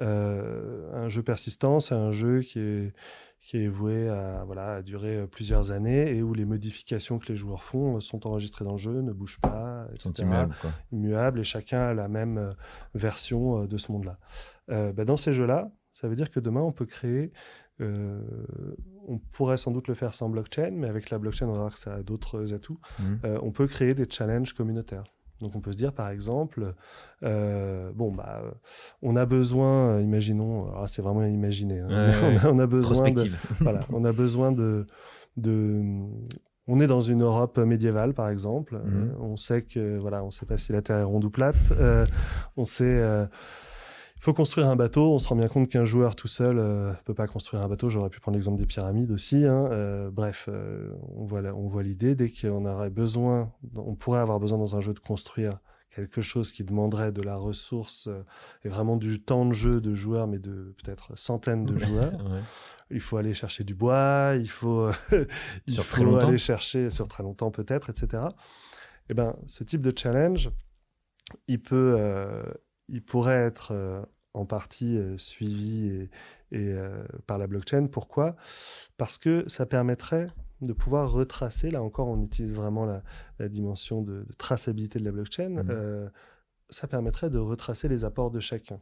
[0.00, 2.92] Euh, un jeu persistant, c'est un jeu qui est,
[3.38, 7.28] qui est voué à, voilà, à durer euh, plusieurs années et où les modifications que
[7.28, 10.26] les joueurs font euh, sont enregistrées dans le jeu, ne bougent pas, Ils sont etc.
[10.26, 10.70] immuables, quoi.
[10.90, 12.52] immuables, et chacun a la même euh,
[12.94, 14.18] version euh, de ce monde-là.
[14.70, 17.30] Euh, bah, dans ces jeux-là, ça veut dire que demain, on peut créer,
[17.80, 18.20] euh,
[19.06, 21.74] on pourrait sans doute le faire sans blockchain, mais avec la blockchain, on va voir
[21.74, 22.78] que ça a d'autres atouts.
[23.00, 23.18] Mhm.
[23.24, 25.04] Euh, on peut créer des challenges communautaires.
[25.40, 26.74] Donc on peut se dire par exemple,
[27.24, 28.42] euh, bon bah,
[29.02, 33.28] on a besoin, imaginons, c'est vraiment imaginer, hein, Ouais, on, a, on a besoin de,
[33.60, 34.86] voilà, on a besoin de,
[35.36, 35.82] de,
[36.68, 38.76] on est dans une Europe médiévale par exemple.
[38.76, 39.16] Mhm.
[39.20, 41.74] On sait que voilà, on sait pas si la Terre est ronde ou plate.
[42.56, 43.26] On sait,
[44.24, 45.12] faut construire un bateau.
[45.12, 47.90] On se rend bien compte qu'un joueur tout seul euh, peut pas construire un bateau.
[47.90, 49.44] J'aurais pu prendre l'exemple des pyramides aussi.
[49.44, 49.66] hein.
[49.70, 54.20] Euh, bref, euh, on voit, la- on voit l'idée dès qu'on aurait besoin, on pourrait
[54.20, 55.58] avoir besoin dans un jeu de construire
[55.94, 58.22] quelque chose qui demanderait de la ressource euh,
[58.64, 62.14] et vraiment du temps de jeu de joueurs, mais de peut-être centaines de joueurs.
[62.14, 62.40] Ouais.
[62.90, 64.88] Il faut aller chercher du bois, il faut,
[65.66, 68.24] il Sur faut très aller chercher sur très longtemps peut-être, etc.
[69.10, 70.50] Et ben, ce type de challenge,
[71.46, 72.42] il peut, euh,
[72.88, 74.02] il pourrait être euh,
[74.34, 76.02] en partie euh, suivi et,
[76.52, 77.86] et, euh, par la blockchain.
[77.86, 78.36] Pourquoi?
[78.96, 80.28] Parce que ça permettrait
[80.60, 81.70] de pouvoir retracer.
[81.70, 83.02] Là encore, on utilise vraiment la,
[83.38, 85.48] la dimension de, de traçabilité de la blockchain.
[85.50, 85.66] Mhm.
[85.70, 86.08] euh,
[86.70, 88.80] ça permettrait de retracer les apports de chacun.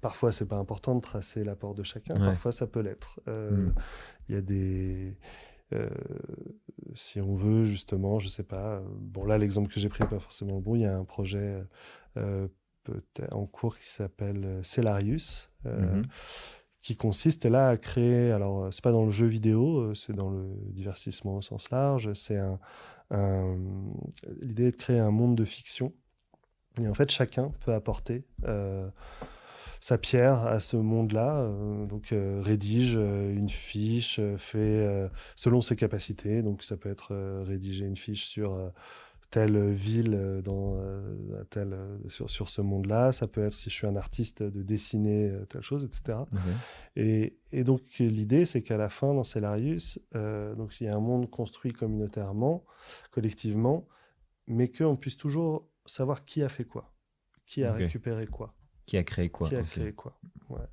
[0.00, 2.14] Parfois, c'est pas important de tracer l'apport de chacun.
[2.14, 2.26] Ouais.
[2.26, 3.20] Parfois, ça peut l'être.
[3.28, 3.74] Euh, Mhm.
[4.28, 5.16] Il y a des
[5.72, 5.88] euh,
[6.94, 8.82] si on veut justement, je sais pas.
[9.00, 10.76] Bon là, l'exemple que j'ai pris n'est pas forcément le bon.
[10.76, 11.64] Il y a un projet
[12.16, 12.46] euh,
[13.32, 16.04] en cours qui s'appelle euh, Cellarius, euh, Mhm.
[16.80, 18.30] qui consiste là à créer.
[18.32, 22.12] Alors euh, c'est pas dans le jeu vidéo, c'est dans le divertissement au sens large.
[22.14, 22.58] C'est un,
[23.10, 23.56] un-
[24.42, 25.92] l'idée est de créer un monde de fiction.
[26.80, 28.88] Et en fait, chacun peut apporter euh,
[29.80, 31.42] sa pierre à ce monde-là.
[31.42, 36.42] euh, donc, euh, rédige une fiche, fait selon ses capacités.
[36.42, 37.14] Donc, ça peut être
[37.44, 38.58] rédiger une fiche sur
[39.30, 43.12] telle ville euh, dans euh, telle, euh, sur, sur ce monde-là.
[43.12, 46.18] Ça peut être, si je suis un artiste, de dessiner telle chose, etc.
[46.32, 46.38] Ok.
[46.96, 50.94] Et, et donc, l'idée, c'est qu'à la fin, dans Cellarius, euh, donc, il y a
[50.94, 52.64] un monde construit communautairement,
[53.10, 53.86] collectivement,
[54.46, 56.92] mais qu'on puisse toujours savoir qui a fait quoi,
[57.46, 58.54] qui a récupéré quoi,
[58.86, 60.18] Qui a créé quoi qui a créé quoi.
[60.48, 60.66] Ouais.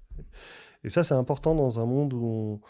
[0.84, 2.62] Et ça, c'est important dans un monde où on.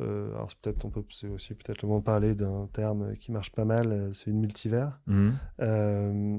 [0.00, 3.32] Euh, alors, peut-être, on peut, c'est aussi peut-être le moment de parler d'un terme qui
[3.32, 5.00] marche pas mal, euh, c'est une multivers.
[5.06, 5.34] Mhm.
[5.60, 6.38] Euh,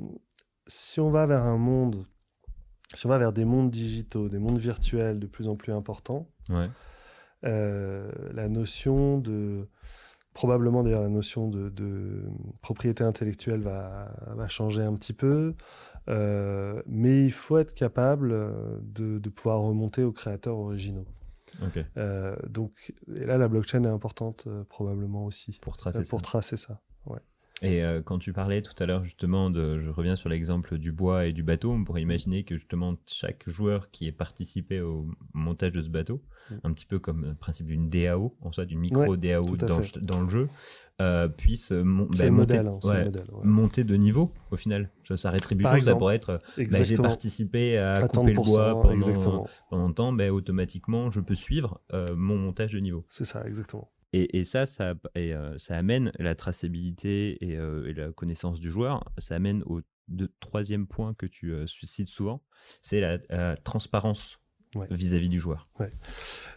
[0.67, 2.05] si on va vers un monde,
[2.93, 6.29] si on va vers des mondes digitaux, des mondes virtuels de plus en plus importants,
[6.49, 6.69] Ouais.
[7.45, 9.67] euh, la notion de
[10.33, 12.23] probablement d'ailleurs la notion de, de
[12.61, 15.55] propriété intellectuelle va, va changer un petit peu
[16.85, 18.29] mais il faut être capable
[18.81, 21.05] de, de pouvoir remonter aux créateurs originaux
[21.97, 25.59] Euh, donc et là la blockchain est importante euh, probablement aussi.
[25.61, 26.25] Pour tracer euh, pour ça.
[26.25, 26.81] tracer ça
[27.63, 30.91] Et euh, quand tu parlais tout à l'heure justement de, je reviens sur l'exemple du
[30.91, 35.07] bois et du bateau, on pourrait imaginer que justement chaque joueur qui ait participé au
[35.33, 36.55] montage de ce bateau, Mm.
[36.63, 40.01] un petit peu comme le principe d'une DAO, en soit d'une micro DAO dans, le-
[40.01, 40.47] dans le jeu,
[41.01, 43.41] euh, puisse mon- bah, monter, modèle, hein, c'est le ouais, modèle, ouais.
[43.43, 44.89] monter de niveau au final.
[45.15, 49.91] Sa rétribution, ça pourrait être, bah, j'ai participé à, à couper le bois pendant, pendant
[49.93, 53.03] temps, mais automatiquement je peux suivre euh, mon montage de niveau.
[53.09, 57.87] c'est ça exactement Et, et ça, ça, et, euh, ça amène la traçabilité et, euh,
[57.87, 59.03] et la connaissance du joueur.
[59.17, 62.41] Ça amène au de- troisième point que tu euh, cites souvent,
[62.81, 64.39] c'est la, la transparence
[64.75, 64.87] Ouais.
[64.91, 65.65] vis-à-vis du joueur.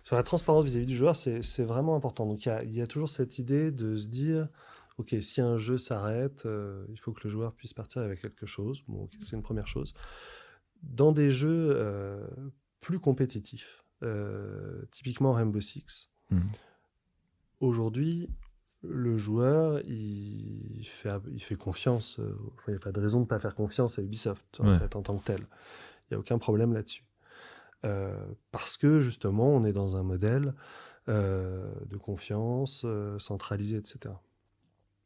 [0.03, 2.27] Sur la transparence vis-à-vis du joueur, c'est vraiment important.
[2.27, 4.49] Donc il y a, il y a toujours cette idée de se dire,
[4.99, 6.47] ok, si un jeu s'arrête,
[6.89, 8.83] il faut que le joueur puisse partir avec quelque chose.
[8.89, 9.95] Bon, c'est une première chose.
[10.83, 11.81] Dans des jeux
[12.81, 13.85] plus compétitifs,
[14.91, 16.47] typiquement Rainbow Six, Mhm.
[17.61, 18.29] Aujourd'hui,
[18.83, 22.19] le joueur, il fait, il fait confiance.
[22.19, 22.35] euh,
[22.67, 24.79] il n'y a pas de raison de ne pas faire confiance à Ubisoft en, Ouais.
[24.79, 25.41] fait, en tant que tel.
[25.41, 27.05] Il n'y a aucun problème là-dessus.
[27.85, 28.15] Euh,
[28.53, 30.55] parce que justement, on est dans un modèle
[31.09, 32.85] euh, de confiance
[33.19, 34.15] centralisé, etc.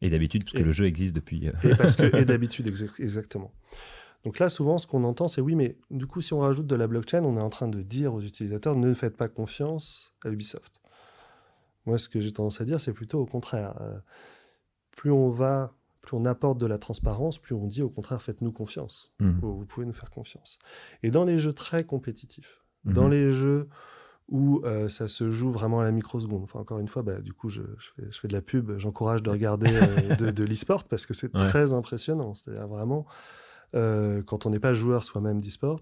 [0.01, 1.47] Et d'habitude, parce que Et- le jeu existe depuis.
[1.65, 3.53] Et, parce que, et d'habitude, exact- exactement.
[4.25, 6.75] Donc là, souvent, ce qu'on entend, c'est oui, mais du coup, si on rajoute de
[6.77, 10.31] la blockchain, on est en train de dire aux utilisateurs ne faites pas confiance à
[10.31, 10.81] Ubisoft.
[11.87, 13.75] Moi, ce que j'ai tendance à dire, c'est plutôt au contraire.
[13.81, 13.99] Euh,
[14.93, 18.53] plus on va, plus on apporte de la transparence, plus on dit au contraire faites-nous
[18.53, 19.13] confiance.
[19.21, 19.41] Mhm.
[19.43, 20.59] Vous pouvez nous faire confiance.
[21.03, 23.11] Et dans les jeux très compétitifs, dans Mhm.
[23.11, 23.69] les jeux
[24.29, 26.45] où euh, ça se joue vraiment à la microseconde.
[26.45, 27.61] Enfin, encore une fois, bah, du coup, je,
[28.11, 31.75] fais, de la pub, j'encourage de regarder euh, de, de l'e-sport parce que c'est très
[31.75, 32.33] impressionnant.
[32.33, 33.05] C'est-à-dire vraiment,
[33.73, 35.81] quand on n'est pas joueur soi-même d'e-sport,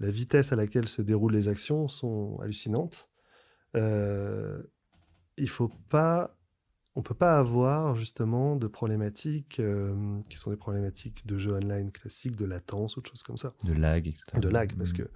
[0.00, 3.08] la vitesse à laquelle se déroulent les actions sont hallucinantes.
[5.36, 6.36] Il faut pas
[6.94, 9.62] on peut pas avoir justement de problématiques
[10.28, 13.54] qui sont des problématiques de jeu online classique, de latence, autre chose comme ça.
[13.64, 14.24] De lag, etc.
[14.34, 14.98] De lag, parce mmh.
[14.98, 15.10] que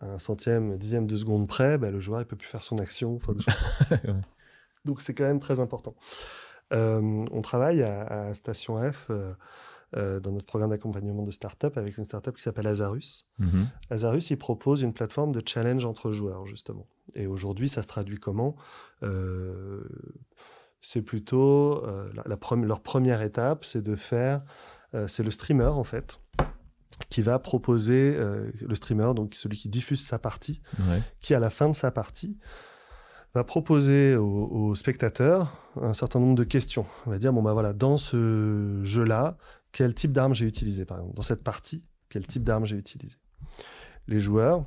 [0.00, 3.18] un centième, dixième de seconde près, bah, le joueur ne peut plus faire son action.
[4.84, 5.96] Donc c'est quand même très important.
[6.72, 9.32] Euh, on travaille à, Station F euh,
[9.96, 13.30] euh, dans notre programme d'accompagnement de start-up avec une start-up qui s'appelle Azarus.
[13.38, 13.68] Mhm.
[13.90, 16.86] Azarus, il propose une plateforme de challenge entre joueurs, justement.
[17.14, 18.56] Et aujourd'hui, ça se traduit comment?
[20.80, 21.82] C'est plutôt
[22.24, 24.42] leur première étape, c'est de faire,
[25.06, 26.20] c'est le streamer en fait,
[27.08, 30.60] qui va proposer euh, le streamer, donc celui qui diffuse sa partie,
[31.20, 32.38] qui à la fin de sa partie
[33.34, 36.86] va proposer aux, spectateurs un certain nombre de questions.
[37.06, 39.36] On va dire bon bah voilà, dans ce jeu-là,
[39.76, 43.18] quel type d'arme j'ai utilisé par exemple Dans cette partie, quel type d'arme j'ai utilisé
[44.08, 44.64] Les joueurs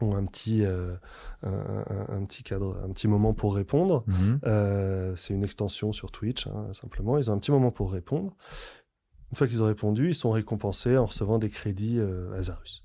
[0.00, 0.96] ont un petit, euh,
[1.44, 4.02] un, petit cadre, un petit moment pour répondre.
[4.08, 4.40] Mhm.
[4.44, 7.18] Euh, c'est une extension sur Twitch, hein, simplement.
[7.18, 8.36] Ils ont un petit moment pour répondre.
[9.30, 12.82] Une fois qu'ils ont répondu, ils sont récompensés en recevant des crédits euh, Azarus.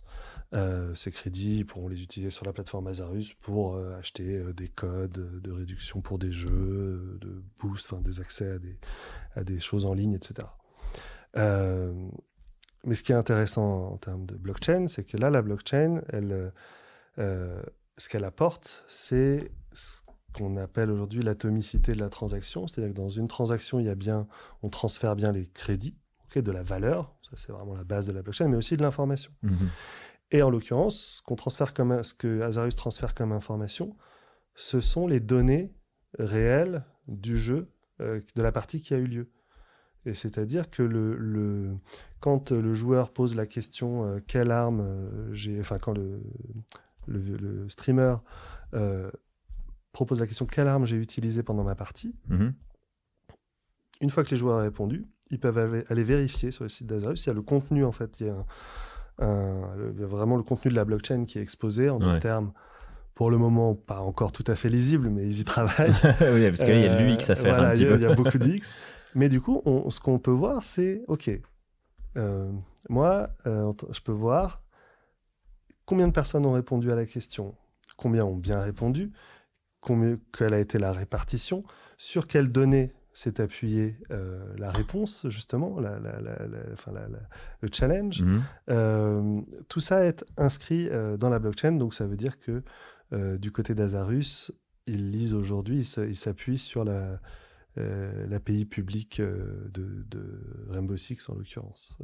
[0.53, 5.41] Euh, ces crédits pourront les utiliser sur la plateforme Azarus pour euh, acheter des codes
[5.41, 8.77] de réduction pour des jeux, de boost, des accès à des,
[9.35, 10.47] à des choses en ligne, etc.
[11.35, 16.51] mais ce qui est intéressant en termes de blockchain, c'est que là, la blockchain, elle,
[17.17, 20.01] ce qu'elle apporte, c'est ce
[20.33, 22.67] qu'on appelle aujourd'hui l'atomicité de la transaction.
[22.67, 24.27] C'est-à-dire que dans une transaction, il y a bien,
[24.63, 25.95] on transfère bien les crédits
[26.39, 29.31] de la valeur, ça c'est vraiment la base de la blockchain, mais aussi de l'information.
[29.43, 29.69] Mhm.
[30.31, 33.97] Et en l'occurrence, ce, qu'on transfère comme, ce que Azarius transfère comme information,
[34.55, 35.73] ce sont les données
[36.17, 37.69] réelles du jeu,
[37.99, 39.29] euh, de la partie qui a eu lieu.
[40.05, 41.75] Et c'est-à-dire que le,
[42.19, 46.21] quand le joueur pose la question euh, quelle arme euh, j'ai, enfin quand le,
[47.07, 48.15] le, streamer
[49.91, 52.53] propose la question quelle arme j'ai utilisée pendant ma partie, mhm.
[54.01, 57.25] une fois que les joueurs ont répondu, ils peuvent aller vérifier sur le site d'Azarus.
[57.25, 58.45] Il y a le contenu, en fait, il y a,
[60.05, 62.53] vraiment le contenu de la blockchain qui est exposé en des termes,
[63.15, 65.91] pour le moment, pas encore tout à fait lisibles, mais ils y travaillent.
[66.33, 67.55] oui, parce qu'il y a de l'UX à faire.
[67.55, 68.75] Voilà, il y, a beaucoup d'UX.
[69.15, 71.29] mais du coup, ce qu'on peut voir, c'est, OK,
[72.17, 72.51] euh,
[72.89, 74.61] moi, euh, je peux voir
[75.85, 77.55] combien de personnes ont répondu à la question,
[77.97, 79.11] combien ont bien répondu,
[79.79, 81.63] combien, quelle a été la répartition,
[81.97, 88.21] sur quelles données s'est appuyé euh, la réponse, justement, la, le challenge.
[88.21, 88.43] Mhm.
[88.69, 92.63] Euh, tout ça est inscrit euh, dans la blockchain, donc ça veut dire que
[93.39, 94.53] du côté d'Azarus,
[94.87, 97.19] ils lisent aujourd'hui, ils s'appuient sur la,
[97.77, 101.97] l'API publique de, de, Rainbow Six en l'occurrence.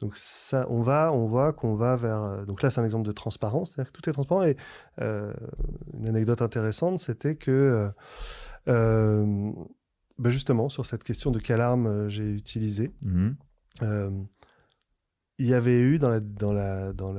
[0.00, 2.46] Donc ça, on va, on voit qu'on va vers.
[2.46, 4.44] Donc là, c'est un exemple de transparence, c'est-à-dire que tout est transparent.
[4.44, 4.56] Et
[5.00, 7.90] une anecdote intéressante, c'était que
[10.18, 13.36] bah, justement, sur cette question de quelle arme euh, j'ai utilisé, mhm.
[13.82, 14.10] euh,
[15.38, 17.14] il y avait eu dans la, dans la, dans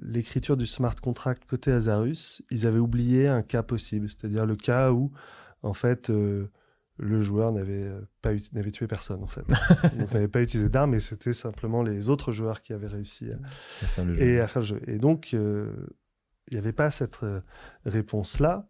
[0.00, 4.92] l'écriture du smart contract côté Azarus, ils avaient oublié un cas possible, c'est-à-dire le cas
[4.92, 5.10] où,
[5.62, 6.50] en fait, euh,
[6.96, 7.90] le joueur n'avait
[8.22, 9.44] pas n'avait tué personne en fait.
[9.98, 13.86] donc n'avait pas utilisé d'armes et c'était simplement les autres joueurs qui avaient réussi à,
[13.86, 14.22] faire, le jeu.
[14.22, 14.80] Et, à faire le jeu.
[14.86, 15.70] Et donc il
[16.52, 17.18] n'y avait pas cette
[17.84, 18.68] réponse là.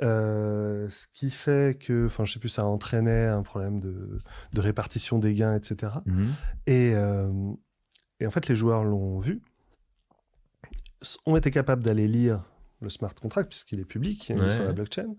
[0.00, 4.20] Euh, ce qui fait que, enfin, je sais plus, ça entraînait un problème de,
[4.56, 5.92] répartition des gains, etc.
[6.06, 6.28] Mhm.
[6.68, 7.52] Euh,
[8.20, 9.42] et, en fait, les joueurs l'ont vu,
[11.26, 12.44] ont été capables d'aller lire
[12.80, 15.14] le smart contract, puisqu'il est public, sur la blockchain,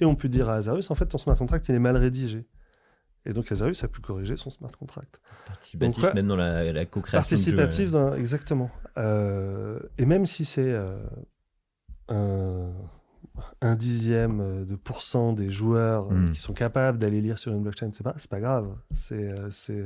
[0.00, 2.46] et ont pu dire à Azarus, en fait, ton smart contract, il est mal rédigé.
[3.26, 5.20] Et donc Azarus a pu corriger son smart contract.
[5.46, 7.18] Participatif même dans la, la co-création.
[7.18, 8.70] Participatif, exactement.
[8.96, 10.74] Euh, et même si c'est
[12.08, 12.72] un
[13.60, 16.30] un dixième euh, de pourcent des joueurs euh, hmm.
[16.32, 18.74] qui sont capables d'aller lire sur une blockchain, c'est pas, pas grave.
[18.94, 19.84] C'est, euh, c'est,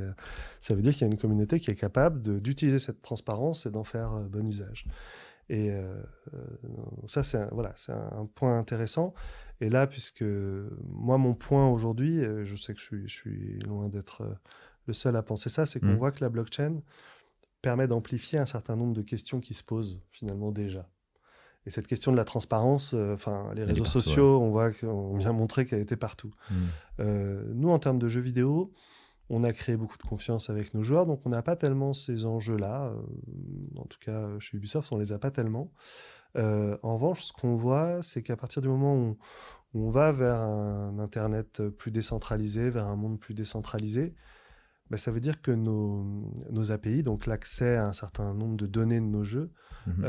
[0.59, 3.71] ça veut dire qu'il y a une communauté qui est capable d'utiliser cette transparence et
[3.71, 4.85] d'en faire bon usage.
[5.49, 5.71] Et
[7.07, 9.13] ça, c'est un, voilà, c'est un point intéressant.
[9.61, 10.23] Et là, puisque
[10.87, 14.23] moi, mon point aujourd'hui, je sais que je suis, je suis loin d'être
[14.87, 15.97] le seul à penser ça, c'est qu'on hmm.
[15.97, 16.81] voit que la blockchain
[17.61, 20.89] permet d'amplifier un certain nombre de questions qui se posent finalement déjà.
[21.65, 25.31] Et cette question de la transparence, euh, enfin, les réseaux sociaux, on voit qu'on vient
[25.31, 26.33] montrer qu'elle était partout.
[26.49, 26.55] Mm.
[26.99, 28.73] Euh, nous, en termes de jeux vidéo,
[29.29, 32.25] on a créé beaucoup de confiance avec nos joueurs, donc on n'a pas tellement ces
[32.25, 32.87] enjeux-là.
[32.87, 33.01] Euh,
[33.77, 35.71] en tout cas, chez Ubisoft, on les a pas tellement.
[36.35, 39.17] en revanche, ce qu'on voit, c'est qu'à partir du moment où
[39.73, 44.13] on, va vers un Internet plus décentralisé, vers un monde plus décentralisé,
[44.89, 48.99] bah, ça veut dire que nos, API, donc l'accès à un certain nombre de données
[48.99, 49.51] de nos jeux,
[49.87, 50.05] mmh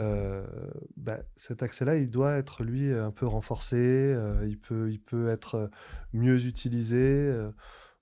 [0.97, 5.71] bah, cet accès-là, il doit être, lui, un peu renforcé, il, peut, il peut être
[6.13, 7.33] mieux utilisé.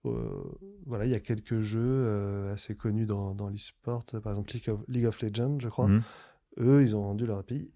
[0.05, 4.53] Voilà, il y a quelques jeux assez connus dans, dans l'e-sport, par exemple
[4.89, 5.89] League of, Legends, je crois.
[5.89, 6.03] Mmh.
[6.59, 7.71] Eux, ils ont rendu leur API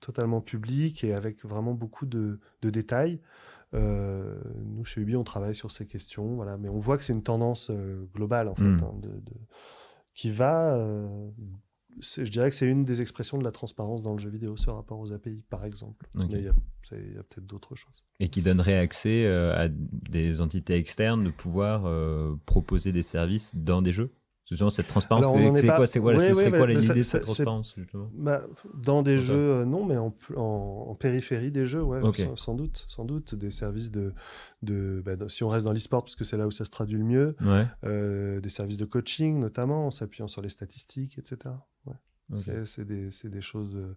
[0.00, 3.20] totalement public et avec vraiment beaucoup de, de détails.
[3.74, 7.12] Euh, nous, chez Ubi, on travaille sur ces questions, voilà, mais on voit que c'est
[7.12, 8.80] une tendance euh, globale, en fait, hmm.
[8.82, 9.10] hein, de,
[10.14, 10.76] qui va.
[10.76, 11.30] Euh,
[12.00, 14.70] je dirais que c'est une des expressions de la transparence dans le jeu vidéo, ce
[14.70, 16.06] rapport aux API, par exemple.
[16.16, 18.04] Mais il y a, a peut-être d'autres choses.
[18.20, 21.90] Et qui donnerait accès à des entités externes de pouvoir
[22.46, 24.12] proposer des services dans des jeux?
[24.50, 25.26] Justement, cette transparence,
[25.60, 27.76] c'est quoi, c'est quoi, quoi l'idée de cette transparence
[28.14, 28.42] bah,
[28.74, 32.00] Dans des jeux, euh, non, mais en, en, périphérie des jeux, ouais,
[32.34, 34.12] sans, doute, sans doute, des services de,
[34.62, 36.98] de, bah, si on reste dans l'e-sport, parce que c'est là où ça se traduit
[36.98, 37.36] le mieux,
[37.84, 41.54] euh, des services de coaching notamment, en s'appuyant sur les statistiques, etc.
[41.86, 41.94] Ouais.
[42.64, 43.96] C'est des, des, choses, euh,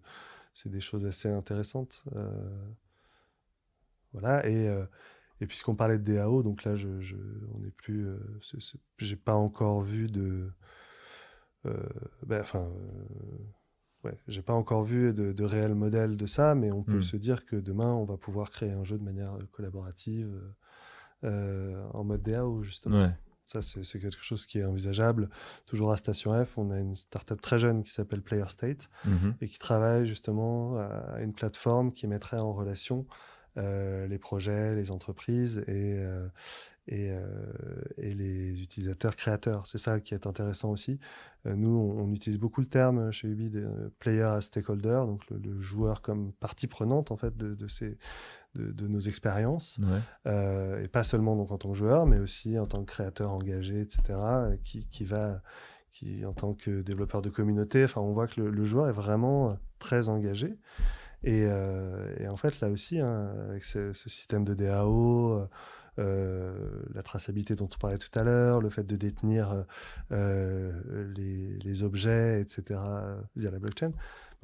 [0.54, 2.04] c'est des choses assez intéressantes.
[4.12, 4.72] voilà, et
[5.40, 6.88] et puisqu'on parlait de DAO, donc là, je,
[7.54, 8.06] on n'est plus.
[8.06, 8.18] Euh,
[8.98, 10.50] j'ai pas encore vu de.
[11.66, 11.76] Euh,
[12.24, 12.70] ben, enfin.
[12.70, 16.98] Euh, ouais, j'ai pas encore vu de, de, réel modèle de ça, mais on peut
[16.98, 17.02] hmm.
[17.02, 20.40] se dire que demain, on va pouvoir créer un jeu de manière collaborative
[21.22, 23.10] en mode DAO, justement.
[23.46, 25.28] Ça, c'est quelque chose qui est envisageable.
[25.66, 29.34] Toujours à Station F, on a une startup très jeune qui s'appelle Player State mhm.
[29.42, 33.06] et qui travaille justement à une plateforme qui mettrait en relation
[33.56, 36.26] euh, les projets, les entreprises et, euh,
[36.88, 37.22] et, euh,
[37.98, 39.64] et, les utilisateurs créateurs.
[39.68, 40.98] C'est ça qui est intéressant aussi.
[41.44, 46.02] nous, on, utilise beaucoup le terme chez Ubi de player as stakeholder, donc le, joueur
[46.02, 47.96] comme partie prenante en fait de, de ces
[48.56, 49.78] de, nos expériences,
[50.26, 53.80] et pas seulement donc en tant que joueur, mais aussi en tant que créateur engagé,
[53.80, 54.18] etc.,
[54.64, 55.42] qui, qui va
[55.90, 58.92] qui, en tant que développeur de communauté, enfin, on voit que le, le joueur est
[58.92, 60.58] vraiment très engagé.
[61.26, 65.46] Euh, et, en fait, là aussi, hein, avec ce, système de DAO, euh,
[66.00, 69.64] euh, la traçabilité dont on parlait tout à l'heure, le fait de détenir
[70.10, 72.80] les, les, objets, etc.,
[73.36, 73.92] via la blockchain,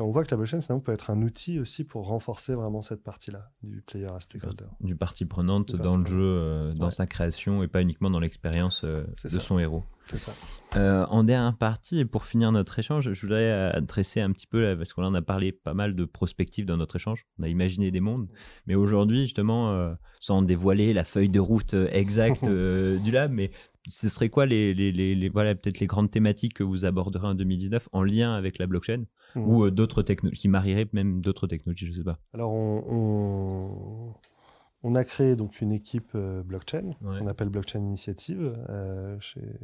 [0.01, 3.03] on voit que la blockchain, ça peut être un outil aussi pour renforcer vraiment cette
[3.03, 4.65] partie-là du player à stakeholder.
[4.81, 8.83] Du partie prenante dans le jeu, euh, dans sa création et pas uniquement dans l'expérience
[8.85, 9.85] euh, de son héros.
[10.07, 10.33] C'est ça.
[10.77, 14.75] Euh, en dernière partie, et pour finir notre échange, je voudrais adresser un petit peu,
[14.77, 17.91] parce qu'on en a parlé pas mal de prospectives dans notre échange, on a imaginé
[17.91, 18.29] des mondes,
[18.67, 23.53] mais aujourd'hui, justement, sans dévoiler la feuille de route exacte du lab, mais
[23.89, 27.35] ce serait quoi les, les, les, voilà peut-être les grandes thématiques que vous aborderez en
[27.35, 29.05] 2019 en lien avec la blockchain
[29.35, 29.41] mmh.
[29.41, 32.19] ou euh, d'autres technologies qui marieraient même d'autres technologies, je sais pas.
[32.35, 34.15] Alors on,
[34.83, 39.17] on, a créé donc une équipe euh, blockchain, on appelle Blockchain Initiative euh,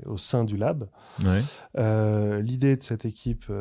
[0.07, 0.89] au sein du lab.
[1.19, 3.53] L'idée de cette équipe,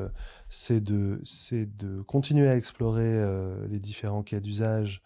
[0.49, 3.21] c'est de c'est de continuer à explorer
[3.69, 5.01] les différents cas d'usage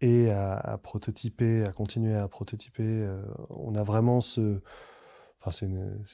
[0.00, 3.06] et à, à, prototyper, à continuer à prototyper.
[3.50, 4.60] on a vraiment ce
[5.42, 5.66] Enfin, c'est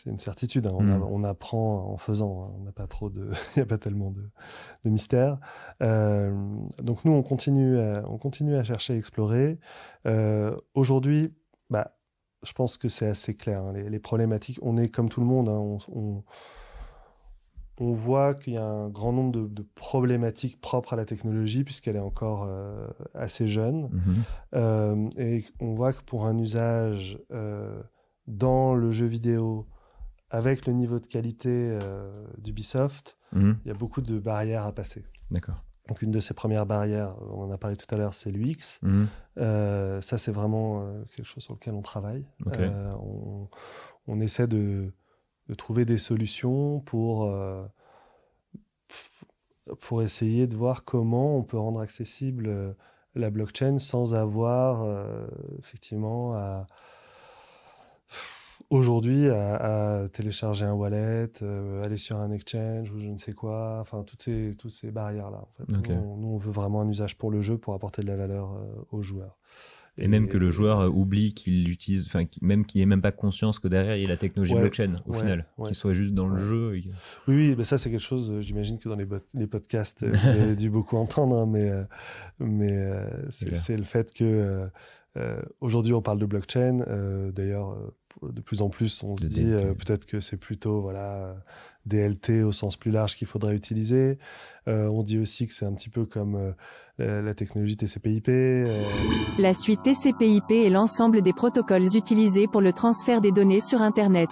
[0.08, 0.68] une, certitude.
[0.68, 0.78] Hein.
[0.78, 1.02] Hmm.
[1.02, 2.44] On, apprend en faisant.
[2.44, 2.54] Hein.
[2.60, 4.22] On n'a pas trop de, il n'y a pas tellement de,
[4.84, 5.38] de mystère.
[5.82, 6.32] Euh,
[6.80, 9.58] donc nous, on continue, à, on continue à chercher, à explorer.
[10.06, 11.34] Euh, aujourd'hui,
[11.70, 11.96] bah,
[12.44, 13.64] je pense que c'est assez clair.
[13.64, 13.72] Hein.
[13.72, 15.48] Les, problématiques, on est comme tout le monde.
[15.48, 16.22] On, on,
[17.78, 22.00] voit qu'il y a un grand nombre de, problématiques propres à la technologie puisqu'elle est
[22.00, 23.90] encore euh, assez jeune.
[24.54, 25.20] Mm-hmm.
[25.20, 27.18] et on voit que pour un usage
[28.26, 29.66] dans le jeu vidéo,
[30.30, 33.58] avec le niveau de qualité euh, d'Ubisoft, mhm.
[33.64, 35.04] il y a beaucoup de barrières à passer.
[35.30, 35.62] D'accord.
[35.88, 38.80] Donc une de ces premières barrières, on en a parlé tout à l'heure, c'est l'UX.
[38.82, 39.08] Mhm.
[39.38, 42.26] Euh, ça, c'est vraiment euh, quelque chose sur lequel on travaille.
[44.08, 44.92] On, essaie de,
[45.54, 47.32] trouver des solutions pour,
[49.80, 52.74] pour essayer de voir comment on peut rendre accessible
[53.14, 54.86] la blockchain sans avoir
[55.58, 56.66] effectivement à
[58.70, 63.78] aujourd'hui à, télécharger un wallet, euh, aller sur un exchange ou je ne sais quoi,
[63.80, 65.38] enfin toutes ces, toutes ces barrières-là.
[65.38, 65.72] En fait.
[65.88, 68.86] nous, on, veut vraiment un usage pour le jeu pour apporter de la valeur euh,
[68.90, 69.38] aux joueurs.
[69.98, 73.12] Et, même que le joueur euh, oublie qu'il l'utilise, enfin même qu'il n'ait même pas
[73.12, 76.28] conscience que derrière il y a la technologie blockchain au final, qu'il soit juste dans
[76.28, 76.70] le jeu.
[76.70, 76.90] Oui,
[77.28, 80.70] oui, mais ça c'est quelque chose, j'imagine que dans les, les podcasts, vous avez dû
[80.70, 81.70] beaucoup entendre, hein, mais,
[82.38, 82.90] mais
[83.30, 84.68] c'est le fait que
[85.60, 86.84] aujourd'hui on parle de blockchain.
[87.34, 87.76] D'ailleurs,
[88.22, 91.36] de plus en plus, on se dit peut-être que c'est plutôt voilà
[91.86, 94.18] DLT au sens plus large qu'il faudrait utiliser.
[94.66, 96.54] on dit aussi que c'est un petit peu comme
[96.98, 98.28] la technologie TCP/IP.
[99.38, 104.28] La suite TCP/IP est l'ensemble des protocoles utilisés pour le transfert des données sur Internet.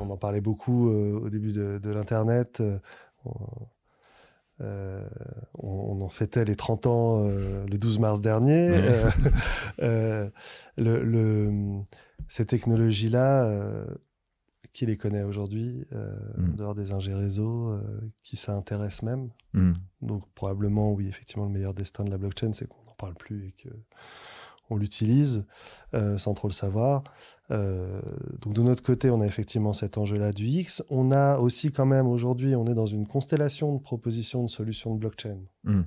[0.00, 2.62] on en parlait beaucoup au début de, de l'Internet.
[4.60, 5.02] Euh,
[5.58, 8.80] on, en fêtait les 30 ans euh, le 12 mars dernier.
[9.82, 10.30] Euh,
[10.76, 11.82] le,
[12.28, 13.84] ces technologies-là,
[14.74, 16.52] qui les connaît aujourd'hui, mm.
[16.52, 17.80] en dehors des ingés réseau,
[18.22, 19.30] qui s'intéressent même.
[19.54, 19.72] Mm.
[20.02, 23.46] Donc probablement, oui, effectivement, le meilleur destin de la blockchain, c'est qu'on n'en parle plus
[23.46, 23.70] et que
[24.70, 25.44] on l'utilise
[25.94, 27.04] euh, sans trop le savoir.
[27.50, 28.00] Euh,
[28.40, 30.82] donc de notre côté, on a effectivement cet enjeu-là du X.
[30.88, 34.94] On a aussi quand même aujourd'hui, on est dans une constellation de propositions de solutions
[34.94, 35.38] de blockchain.
[35.64, 35.82] Hmm.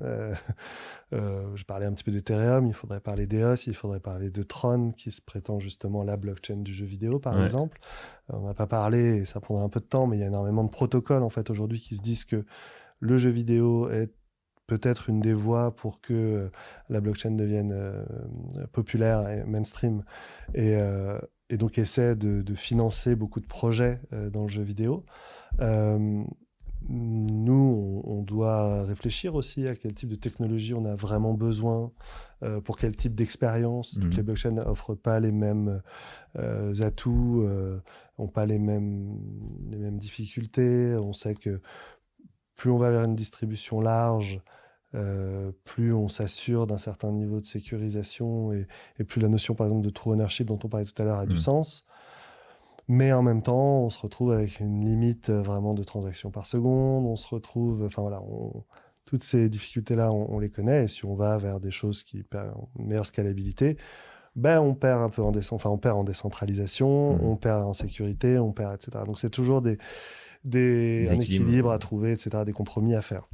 [1.13, 4.43] Euh, je parlais un petit peu d'Ethereum, il faudrait parler d'EOS, il faudrait parler de
[4.43, 7.79] Tron, qui se prétend justement la blockchain du jeu vidéo, par exemple.
[8.29, 10.27] on n'a pas parlé, et ça prendra un peu de temps, mais il y a
[10.27, 12.45] énormément de protocoles en fait aujourd'hui qui se disent que
[12.99, 14.11] le jeu vidéo est
[14.67, 16.49] peut-être une des voies pour que euh,
[16.89, 18.03] la blockchain devienne euh,
[18.73, 20.03] populaire et mainstream
[20.53, 21.17] et, euh,
[21.49, 25.05] donc essaie de, financer beaucoup de projets dans le jeu vidéo.
[26.89, 31.93] nous, on, doit réfléchir aussi à quel type de technologie on a vraiment besoin,
[32.65, 33.97] pour quel type d'expérience.
[34.01, 34.25] Toutes les mmh.
[34.25, 35.81] blockchains n'offrent pas les mêmes
[36.81, 37.47] atouts,
[38.19, 39.17] n'ont pas les mêmes,
[39.71, 40.97] les mêmes difficultés.
[40.97, 41.61] On sait que
[42.57, 44.41] plus on va vers une distribution large,
[44.97, 49.85] euh, plus on s'assure d'un certain niveau de sécurisation et, plus la notion, par exemple,
[49.85, 51.39] de true ownership dont on parlait tout à l'heure a du mmh.
[51.39, 51.85] sens.
[52.87, 56.45] Mais en même temps, on se retrouve avec une limite euh, vraiment de transactions par
[56.45, 57.05] seconde.
[57.05, 58.21] On se retrouve, enfin voilà,
[59.05, 60.85] toutes ces difficultés-là, on, les connaît.
[60.85, 63.77] Et si on va vers des choses qui permettent une meilleure scalabilité,
[64.35, 67.25] ben on perd un peu en, enfin, on perd en décentralisation, mmh.
[67.25, 69.03] on perd en sécurité, on perd, etc.
[69.05, 69.77] Donc c'est toujours des,
[70.43, 73.27] des, un équilibre à trouver, etc., des compromis à faire.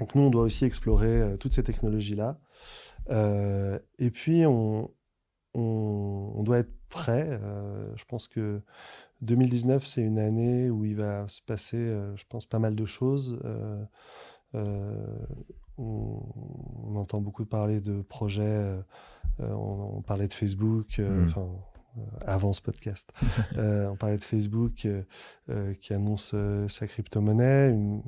[0.00, 2.38] Donc nous, on doit aussi explorer euh, toutes ces technologies-là.
[3.10, 4.90] Euh, et puis, on,
[5.54, 7.26] on, doit être prêt.
[7.28, 8.62] Euh, je pense que
[9.20, 13.38] 2019, c'est une année où il va se passer, je pense, pas mal de choses.
[14.54, 15.46] On,
[16.96, 18.74] entend beaucoup parler de projets.
[19.38, 20.98] On, parlait de Facebook.
[20.98, 21.26] Mmh.
[21.26, 21.46] Enfin,
[22.22, 23.12] avant ce podcast.
[23.56, 24.88] on parlait de Facebook
[25.80, 26.34] qui annonce
[26.68, 28.00] sa crypto-monnaie une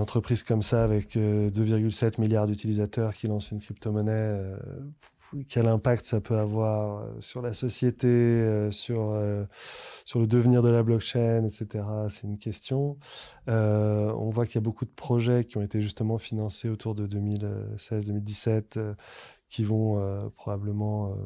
[0.00, 4.56] entreprise comme ça avec 2,7 euh, milliards d'utilisateurs qui lance une crypto-monnaie, euh,
[5.48, 9.16] quel impact ça peut avoir euh, sur la société, sur,
[10.04, 11.84] sur le devenir de la blockchain, etc.
[12.10, 12.98] C'est une question.
[13.46, 17.06] on voit qu'il y a beaucoup de projets qui ont été justement financés autour de
[17.06, 18.94] 2016-2017
[19.48, 21.16] qui vont probablement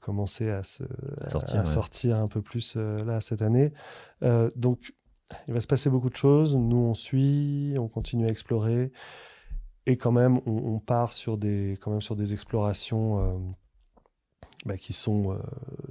[0.00, 0.84] commencer à, se,
[1.28, 3.72] sortir, sortir, un peu plus là cette année.
[4.56, 4.92] donc
[5.48, 6.56] il va se passer beaucoup de choses.
[6.56, 8.92] Nous, on suit, on continue à explorer.
[9.86, 13.38] Et quand même, on, part sur des, quand même sur des explorations euh,
[14.64, 15.38] bah, qui sont euh,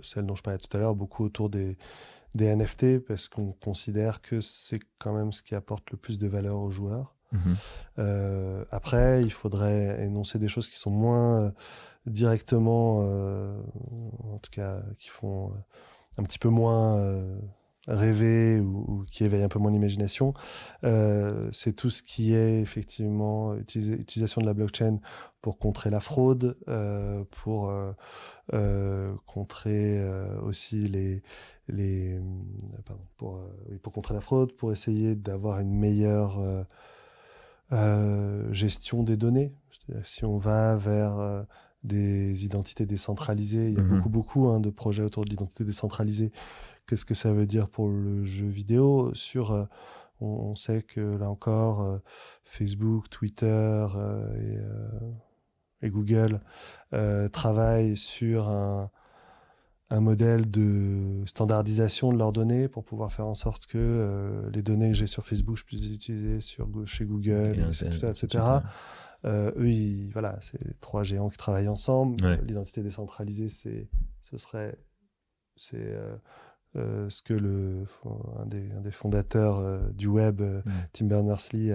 [0.02, 1.78] celles dont je parlais tout à l'heure, beaucoup autour des,
[2.34, 6.28] des NFT, parce qu'on considère que c'est quand même ce qui apporte le plus de
[6.28, 7.14] valeur aux joueurs.
[7.34, 7.56] Mhm.
[8.00, 11.54] Euh, après, il faudrait énoncer des choses qui sont moins
[12.08, 15.54] directement, en tout cas, qui font
[16.18, 16.98] un petit peu moins
[17.88, 20.34] rêver ou, qui éveille un peu mon imagination,
[20.84, 25.00] euh, c'est tout ce qui est effectivement utilisation de la blockchain
[25.42, 27.70] pour contrer la fraude, euh, pour
[28.54, 30.02] euh, contrer
[30.42, 31.22] aussi les,
[31.68, 32.20] les
[32.86, 33.40] pardon, pour,
[33.82, 36.40] pour contrer la fraude, pour essayer d'avoir une meilleure
[38.52, 39.52] gestion des données.
[40.06, 41.46] Si on va vers
[41.84, 45.66] des identités décentralisées, il y a mmh beaucoup beaucoup hein, de projets autour de l'identité
[45.66, 46.32] décentralisée
[46.88, 49.66] Qu'est-ce que ça veut dire pour le jeu vidéo Sur, euh,
[50.20, 51.98] on, sait que là encore, euh,
[52.44, 53.48] Facebook, Twitter
[53.96, 55.12] euh,
[55.82, 56.40] et, Google
[57.32, 58.90] travaillent sur un,
[59.92, 64.96] modèle de standardisation de leurs données pour pouvoir faire en sorte que les données que
[64.96, 68.44] j'ai sur Facebook, je puisse les utiliser sur, chez Google, etc.
[69.26, 72.26] eux, voilà, c'est trois géants qui travaillent ensemble.
[72.44, 73.88] L'identité décentralisée, c'est,
[74.34, 74.76] ce serait,
[75.56, 76.16] c'est euh,
[76.76, 77.86] ce que le,
[78.40, 80.72] un, des, des fondateurs euh, du web, euh, mm.
[80.94, 81.72] Tim Berners-Lee,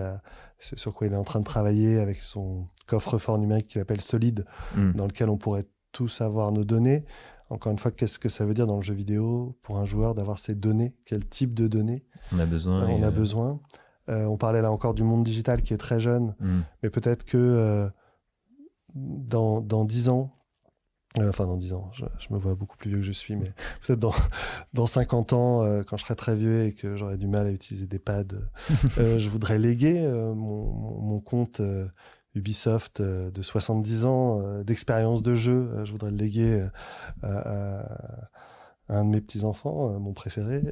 [0.59, 4.44] sur quoi il est en train de travailler avec son coffre-fort numérique qu'il appelle Solid,
[4.76, 4.92] mm.
[4.92, 7.05] dans lequel on pourrait tous avoir nos données.
[7.51, 10.14] Encore une fois, qu'est-ce que ça veut dire dans le jeu vidéo pour un joueur
[10.14, 10.94] d'avoir ces données?
[11.07, 12.05] Quel type de données?
[12.32, 13.61] On a besoin On a besoin.
[14.09, 16.61] on parlait là encore du monde digital qui est très jeune, mm.
[16.82, 17.90] mais peut-être que
[18.94, 20.38] dans, dans 10 ans, Euh,
[21.27, 23.53] enfin, dans 10 ans, je, me vois beaucoup plus vieux que je suis, mais
[23.87, 24.14] peut-être dans,
[24.75, 27.51] dans 50 ans, euh, quand je serai très vieux et que j'aurai du mal à
[27.51, 28.25] utiliser des pads,
[28.99, 31.61] euh, je voudrais léguer mon, mon, compte
[32.35, 35.71] Ubisoft de 70 ans d'expérience de jeu.
[35.85, 36.66] je voudrais le léguer
[37.23, 37.85] à,
[38.89, 40.62] un de mes petits-enfants, mon préféré.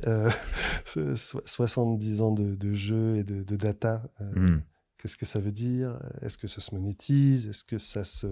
[0.87, 4.03] 70 ans de, de jeu et de, de data.
[4.21, 4.59] Hmm.
[4.99, 5.99] Qu'est-ce que ça veut dire?
[6.23, 7.49] Est-ce que ça se monétise?
[7.49, 8.27] Est-ce que ça se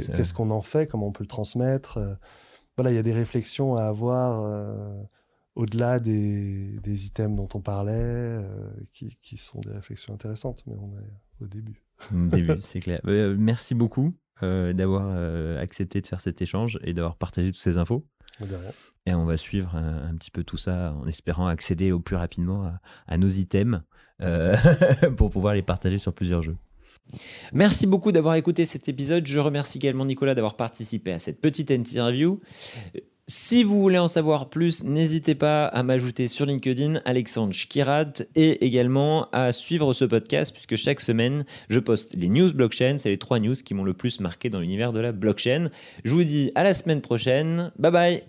[0.00, 0.86] Qu'est-ce qu'on en fait?
[0.86, 1.98] Comment on peut le transmettre?
[1.98, 2.14] Euh,
[2.76, 5.02] Voilà, il y a des réflexions à avoir euh,
[5.54, 11.44] au-delà des, items dont on parlait, euh, qui, sont des réflexions intéressantes, mais on est
[11.44, 11.82] au début.
[12.12, 13.00] Au début, c'est clair.
[13.04, 18.04] merci beaucoup d'avoir accepté de faire cet échange et d'avoir partagé toutes ces infos.
[19.06, 22.70] Et on va suivre un, petit peu tout ça en espérant accéder au plus rapidement
[23.06, 23.80] à nos items
[25.16, 26.56] pour pouvoir les partager sur plusieurs jeux.
[27.52, 29.26] Merci beaucoup d'avoir écouté cet épisode.
[29.26, 32.40] Je remercie également Nicolas d'avoir participé à cette petite interview.
[33.26, 38.66] Si vous voulez en savoir plus, n'hésitez pas à m'ajouter sur LinkedIn Alexandre Schkirat et
[38.66, 42.96] également à suivre ce podcast puisque chaque semaine je poste les news blockchain.
[42.98, 45.70] C'est les trois news qui m'ont le plus marqué dans l'univers de la blockchain.
[46.04, 47.72] Je vous dis à la semaine prochaine.
[47.78, 48.22] Bye bye